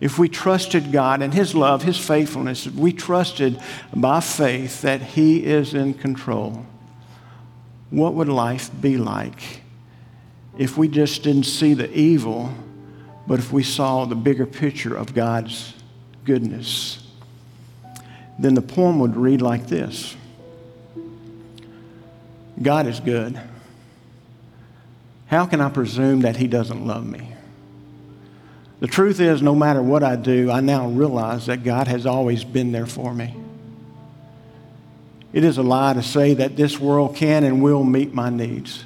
if 0.00 0.18
we 0.18 0.28
trusted 0.28 0.92
God 0.92 1.22
and 1.22 1.34
His 1.34 1.54
love, 1.54 1.82
His 1.82 1.98
faithfulness, 1.98 2.66
if 2.66 2.74
we 2.74 2.92
trusted 2.92 3.60
by 3.94 4.20
faith 4.20 4.82
that 4.82 5.02
He 5.02 5.44
is 5.44 5.74
in 5.74 5.94
control, 5.94 6.64
what 7.90 8.14
would 8.14 8.28
life 8.28 8.70
be 8.80 8.96
like 8.96 9.62
if 10.56 10.78
we 10.78 10.88
just 10.88 11.22
didn't 11.22 11.44
see 11.44 11.74
the 11.74 11.92
evil, 11.96 12.52
but 13.26 13.38
if 13.38 13.52
we 13.52 13.62
saw 13.62 14.04
the 14.04 14.14
bigger 14.14 14.46
picture 14.46 14.96
of 14.96 15.14
God's 15.14 15.74
goodness? 16.24 17.06
Then 18.38 18.54
the 18.54 18.62
poem 18.62 18.98
would 19.00 19.16
read 19.16 19.42
like 19.42 19.66
this 19.66 20.16
God 22.60 22.86
is 22.86 23.00
good. 23.00 23.40
How 25.26 25.46
can 25.46 25.60
I 25.60 25.70
presume 25.70 26.20
that 26.20 26.36
He 26.36 26.46
doesn't 26.46 26.86
love 26.86 27.06
me? 27.06 27.32
The 28.80 28.88
truth 28.88 29.20
is, 29.20 29.40
no 29.40 29.54
matter 29.54 29.80
what 29.80 30.02
I 30.02 30.16
do, 30.16 30.50
I 30.50 30.60
now 30.60 30.88
realize 30.88 31.46
that 31.46 31.62
God 31.62 31.86
has 31.86 32.04
always 32.04 32.42
been 32.42 32.72
there 32.72 32.86
for 32.86 33.14
me. 33.14 33.34
It 35.32 35.44
is 35.44 35.56
a 35.56 35.62
lie 35.62 35.94
to 35.94 36.02
say 36.02 36.34
that 36.34 36.56
this 36.56 36.78
world 36.78 37.16
can 37.16 37.44
and 37.44 37.62
will 37.62 37.84
meet 37.84 38.12
my 38.12 38.28
needs. 38.28 38.84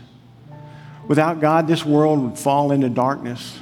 Without 1.08 1.40
God, 1.40 1.66
this 1.66 1.84
world 1.84 2.22
would 2.22 2.38
fall 2.38 2.72
into 2.72 2.88
darkness. 2.88 3.58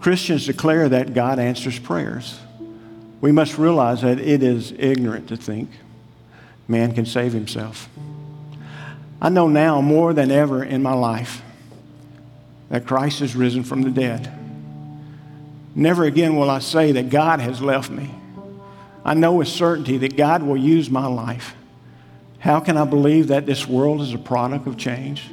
Christians 0.00 0.46
declare 0.46 0.88
that 0.88 1.14
God 1.14 1.38
answers 1.38 1.78
prayers. 1.78 2.38
We 3.20 3.32
must 3.32 3.58
realize 3.58 4.02
that 4.02 4.20
it 4.20 4.42
is 4.42 4.72
ignorant 4.72 5.28
to 5.28 5.36
think 5.36 5.70
man 6.68 6.92
can 6.92 7.06
save 7.06 7.32
himself. 7.32 7.88
I 9.20 9.28
know 9.28 9.48
now 9.48 9.80
more 9.80 10.12
than 10.12 10.30
ever 10.30 10.62
in 10.62 10.82
my 10.82 10.92
life 10.92 11.42
that 12.68 12.86
Christ 12.86 13.20
has 13.20 13.34
risen 13.34 13.62
from 13.62 13.82
the 13.82 13.90
dead. 13.90 14.32
Never 15.74 16.04
again 16.04 16.36
will 16.36 16.50
I 16.50 16.58
say 16.58 16.92
that 16.92 17.10
God 17.10 17.40
has 17.40 17.60
left 17.60 17.90
me. 17.90 18.10
I 19.04 19.14
know 19.14 19.34
with 19.34 19.48
certainty 19.48 19.98
that 19.98 20.16
God 20.16 20.42
will 20.42 20.56
use 20.56 20.90
my 20.90 21.06
life. 21.06 21.54
How 22.38 22.60
can 22.60 22.76
I 22.76 22.84
believe 22.84 23.28
that 23.28 23.46
this 23.46 23.66
world 23.66 24.00
is 24.00 24.12
a 24.12 24.18
product 24.18 24.66
of 24.66 24.76
change? 24.76 25.30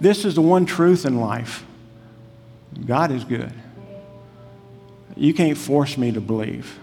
This 0.00 0.24
is 0.24 0.34
the 0.34 0.42
one 0.42 0.66
truth 0.66 1.06
in 1.06 1.20
life 1.20 1.64
God 2.86 3.10
is 3.12 3.24
good. 3.24 3.52
You 5.14 5.34
can't 5.34 5.58
force 5.58 5.98
me 5.98 6.10
to 6.12 6.20
believe. 6.20 6.78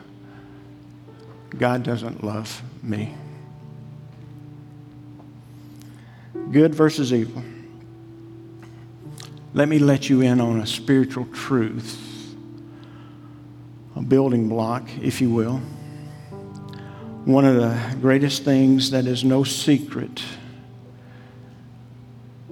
God 1.57 1.83
doesn't 1.83 2.23
love 2.23 2.61
me. 2.83 3.15
Good 6.51 6.73
versus 6.73 7.13
evil. 7.13 7.43
Let 9.53 9.67
me 9.67 9.79
let 9.79 10.09
you 10.09 10.21
in 10.21 10.41
on 10.41 10.59
a 10.59 10.67
spiritual 10.67 11.25
truth 11.25 12.05
a 13.95 14.01
building 14.01 14.47
block, 14.47 14.89
if 15.01 15.19
you 15.19 15.29
will. 15.29 15.57
One 17.25 17.45
of 17.45 17.55
the 17.55 17.97
greatest 17.99 18.43
things 18.43 18.91
that 18.91 19.05
is 19.05 19.23
no 19.23 19.43
secret, 19.43 20.23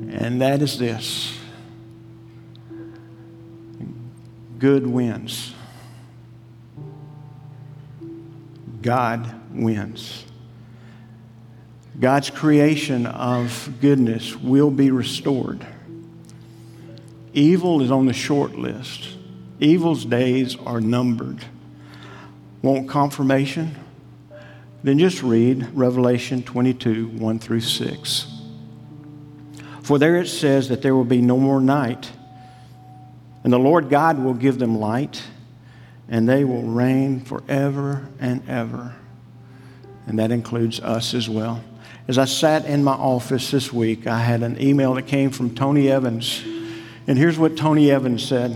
and 0.09 0.41
that 0.41 0.61
is 0.61 0.77
this 0.77 1.35
good 4.59 4.85
wins. 4.85 5.53
God 8.81 9.33
wins. 9.53 10.25
God's 11.99 12.29
creation 12.29 13.07
of 13.07 13.73
goodness 13.81 14.35
will 14.35 14.69
be 14.69 14.91
restored. 14.91 15.65
Evil 17.33 17.81
is 17.81 17.89
on 17.89 18.05
the 18.05 18.13
short 18.13 18.55
list. 18.55 19.09
Evil's 19.59 20.05
days 20.05 20.55
are 20.55 20.79
numbered. 20.79 21.43
Want 22.61 22.87
confirmation? 22.87 23.75
Then 24.83 24.99
just 24.99 25.23
read 25.23 25.67
Revelation 25.73 26.43
22 26.43 27.07
1 27.07 27.39
through 27.39 27.61
6. 27.61 28.33
For 29.81 29.97
there 29.97 30.17
it 30.17 30.27
says 30.27 30.69
that 30.69 30.81
there 30.81 30.95
will 30.95 31.05
be 31.05 31.21
no 31.21 31.37
more 31.37 31.61
night, 31.61 32.11
and 33.43 33.51
the 33.51 33.57
Lord 33.57 33.89
God 33.89 34.19
will 34.19 34.33
give 34.33 34.59
them 34.59 34.77
light, 34.77 35.23
and 36.07 36.29
they 36.29 36.43
will 36.43 36.63
reign 36.63 37.21
forever 37.21 38.07
and 38.19 38.47
ever. 38.47 38.93
And 40.05 40.19
that 40.19 40.31
includes 40.31 40.79
us 40.79 41.13
as 41.13 41.27
well. 41.27 41.63
As 42.07 42.17
I 42.17 42.23
sat 42.23 42.65
in 42.65 42.85
my 42.85 42.93
office 42.93 43.51
this 43.51 43.73
week, 43.73 44.07
I 44.07 44.19
had 44.19 44.41
an 44.41 44.61
email 44.61 44.93
that 44.93 45.07
came 45.07 45.29
from 45.29 45.53
Tony 45.53 45.91
Evans. 45.91 46.41
And 47.05 47.17
here's 47.17 47.37
what 47.37 47.57
Tony 47.57 47.91
Evans 47.91 48.25
said. 48.25 48.55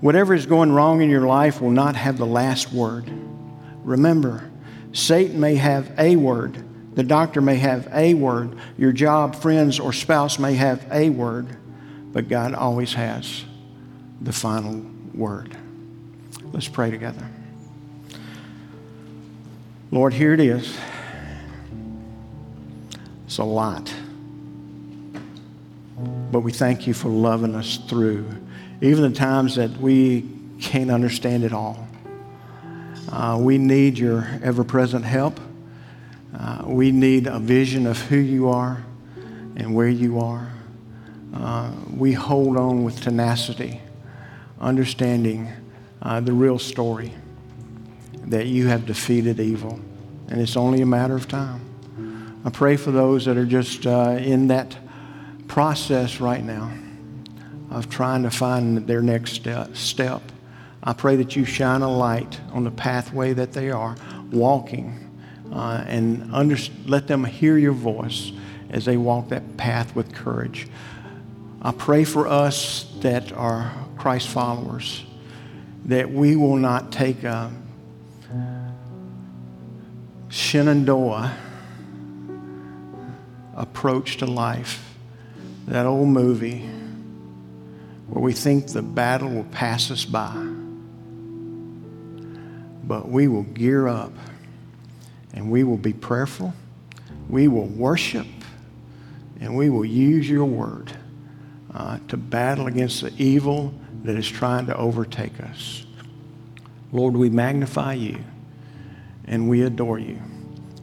Whatever 0.00 0.32
is 0.32 0.46
going 0.46 0.72
wrong 0.72 1.02
in 1.02 1.10
your 1.10 1.26
life 1.26 1.60
will 1.60 1.70
not 1.70 1.94
have 1.94 2.16
the 2.16 2.26
last 2.26 2.72
word. 2.72 3.12
Remember, 3.84 4.50
Satan 4.92 5.38
may 5.38 5.56
have 5.56 5.92
a 5.98 6.16
word, 6.16 6.64
the 6.94 7.02
doctor 7.02 7.42
may 7.42 7.56
have 7.56 7.88
a 7.92 8.14
word, 8.14 8.56
your 8.78 8.92
job, 8.92 9.36
friends, 9.36 9.78
or 9.78 9.92
spouse 9.92 10.38
may 10.38 10.54
have 10.54 10.86
a 10.90 11.10
word, 11.10 11.46
but 12.12 12.28
God 12.28 12.54
always 12.54 12.94
has 12.94 13.44
the 14.20 14.32
final 14.32 14.84
word. 15.14 15.56
Let's 16.52 16.68
pray 16.68 16.90
together. 16.90 17.28
Lord, 19.90 20.14
here 20.14 20.32
it 20.32 20.40
is. 20.40 20.74
It's 23.32 23.38
a 23.38 23.44
lot. 23.44 23.90
But 26.30 26.40
we 26.40 26.52
thank 26.52 26.86
you 26.86 26.92
for 26.92 27.08
loving 27.08 27.54
us 27.54 27.78
through 27.78 28.28
even 28.82 29.10
the 29.10 29.18
times 29.18 29.54
that 29.56 29.70
we 29.78 30.28
can't 30.60 30.90
understand 30.90 31.42
it 31.42 31.54
all. 31.54 31.88
Uh, 33.08 33.38
we 33.40 33.56
need 33.56 33.96
your 33.96 34.28
ever 34.42 34.64
present 34.64 35.06
help. 35.06 35.40
Uh, 36.38 36.64
we 36.66 36.92
need 36.92 37.26
a 37.26 37.38
vision 37.38 37.86
of 37.86 37.98
who 37.98 38.18
you 38.18 38.50
are 38.50 38.84
and 39.56 39.74
where 39.74 39.88
you 39.88 40.20
are. 40.20 40.52
Uh, 41.32 41.72
we 41.96 42.12
hold 42.12 42.58
on 42.58 42.84
with 42.84 43.00
tenacity, 43.00 43.80
understanding 44.60 45.50
uh, 46.02 46.20
the 46.20 46.34
real 46.34 46.58
story 46.58 47.14
that 48.26 48.44
you 48.48 48.66
have 48.66 48.84
defeated 48.84 49.40
evil, 49.40 49.80
and 50.28 50.38
it's 50.38 50.54
only 50.54 50.82
a 50.82 50.86
matter 50.86 51.16
of 51.16 51.28
time. 51.28 51.71
I 52.44 52.50
pray 52.50 52.76
for 52.76 52.90
those 52.90 53.26
that 53.26 53.36
are 53.36 53.46
just 53.46 53.86
uh, 53.86 54.16
in 54.18 54.48
that 54.48 54.76
process 55.46 56.20
right 56.20 56.42
now 56.42 56.72
of 57.70 57.88
trying 57.88 58.24
to 58.24 58.30
find 58.30 58.86
their 58.86 59.00
next 59.00 59.46
step. 59.74 60.22
I 60.82 60.92
pray 60.92 61.16
that 61.16 61.36
you 61.36 61.44
shine 61.44 61.82
a 61.82 61.90
light 61.90 62.40
on 62.50 62.64
the 62.64 62.70
pathway 62.72 63.32
that 63.34 63.52
they 63.52 63.70
are 63.70 63.94
walking 64.32 64.98
uh, 65.52 65.84
and 65.86 66.34
under, 66.34 66.56
let 66.86 67.06
them 67.06 67.24
hear 67.24 67.56
your 67.56 67.72
voice 67.72 68.32
as 68.70 68.86
they 68.86 68.96
walk 68.96 69.28
that 69.28 69.56
path 69.56 69.94
with 69.94 70.12
courage. 70.12 70.66
I 71.60 71.70
pray 71.70 72.02
for 72.04 72.26
us 72.26 72.92
that 73.00 73.32
are 73.32 73.72
Christ 73.96 74.28
followers 74.28 75.04
that 75.84 76.10
we 76.10 76.34
will 76.34 76.56
not 76.56 76.90
take 76.90 77.22
a 77.22 77.52
Shenandoah 80.28 81.36
approach 83.62 84.18
to 84.18 84.26
life, 84.26 84.94
that 85.66 85.86
old 85.86 86.08
movie 86.08 86.68
where 88.08 88.22
we 88.22 88.32
think 88.32 88.66
the 88.66 88.82
battle 88.82 89.30
will 89.30 89.44
pass 89.44 89.90
us 89.90 90.04
by. 90.04 90.34
But 92.84 93.08
we 93.08 93.28
will 93.28 93.44
gear 93.44 93.86
up 93.88 94.12
and 95.32 95.50
we 95.50 95.64
will 95.64 95.78
be 95.78 95.92
prayerful, 95.92 96.52
we 97.30 97.48
will 97.48 97.66
worship, 97.66 98.26
and 99.40 99.56
we 99.56 99.70
will 99.70 99.84
use 99.84 100.28
your 100.28 100.44
word 100.44 100.92
uh, 101.72 101.98
to 102.08 102.16
battle 102.16 102.66
against 102.66 103.00
the 103.00 103.12
evil 103.16 103.72
that 104.02 104.16
is 104.16 104.28
trying 104.28 104.66
to 104.66 104.76
overtake 104.76 105.40
us. 105.40 105.86
Lord, 106.90 107.14
we 107.14 107.30
magnify 107.30 107.94
you 107.94 108.18
and 109.24 109.48
we 109.48 109.62
adore 109.62 109.98
you. 109.98 110.20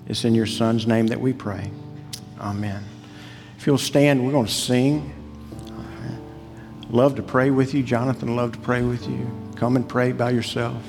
It's 0.08 0.26
in 0.26 0.34
your 0.34 0.48
Son's 0.48 0.88
name 0.88 1.08
that 1.08 1.22
we 1.22 1.34
pray. 1.34 1.70
Amen. 2.40 2.84
If 3.58 3.68
you'll 3.68 3.78
stand, 3.78 4.26
we're 4.26 4.32
going 4.32 4.46
to 4.46 4.52
sing. 4.52 5.14
Love 6.90 7.16
to 7.16 7.22
pray 7.22 7.52
with 7.52 7.74
you. 7.74 7.84
Jonathan, 7.84 8.36
love 8.36 8.54
to 8.54 8.60
pray 8.60 8.82
with 8.82 9.08
you. 9.08 9.30
Come 9.56 9.76
and 9.76 9.88
pray 9.88 10.12
by 10.12 10.32
yourself. 10.32 10.82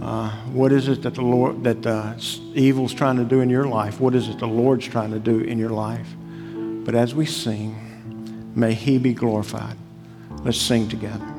Uh, 0.00 0.30
what 0.52 0.72
is 0.72 0.88
it 0.88 1.02
that 1.02 1.14
the 1.14 1.22
Lord, 1.22 1.64
that 1.64 1.82
the 1.82 2.16
evil's 2.54 2.94
trying 2.94 3.16
to 3.16 3.24
do 3.24 3.40
in 3.40 3.50
your 3.50 3.64
life? 3.64 4.00
What 4.00 4.14
is 4.14 4.28
it 4.28 4.38
the 4.38 4.46
Lord's 4.46 4.86
trying 4.86 5.10
to 5.10 5.18
do 5.18 5.40
in 5.40 5.58
your 5.58 5.70
life? 5.70 6.06
But 6.84 6.94
as 6.94 7.14
we 7.14 7.26
sing, 7.26 8.52
may 8.54 8.74
He 8.74 8.98
be 8.98 9.14
glorified. 9.14 9.76
Let's 10.44 10.60
sing 10.60 10.88
together. 10.88 11.31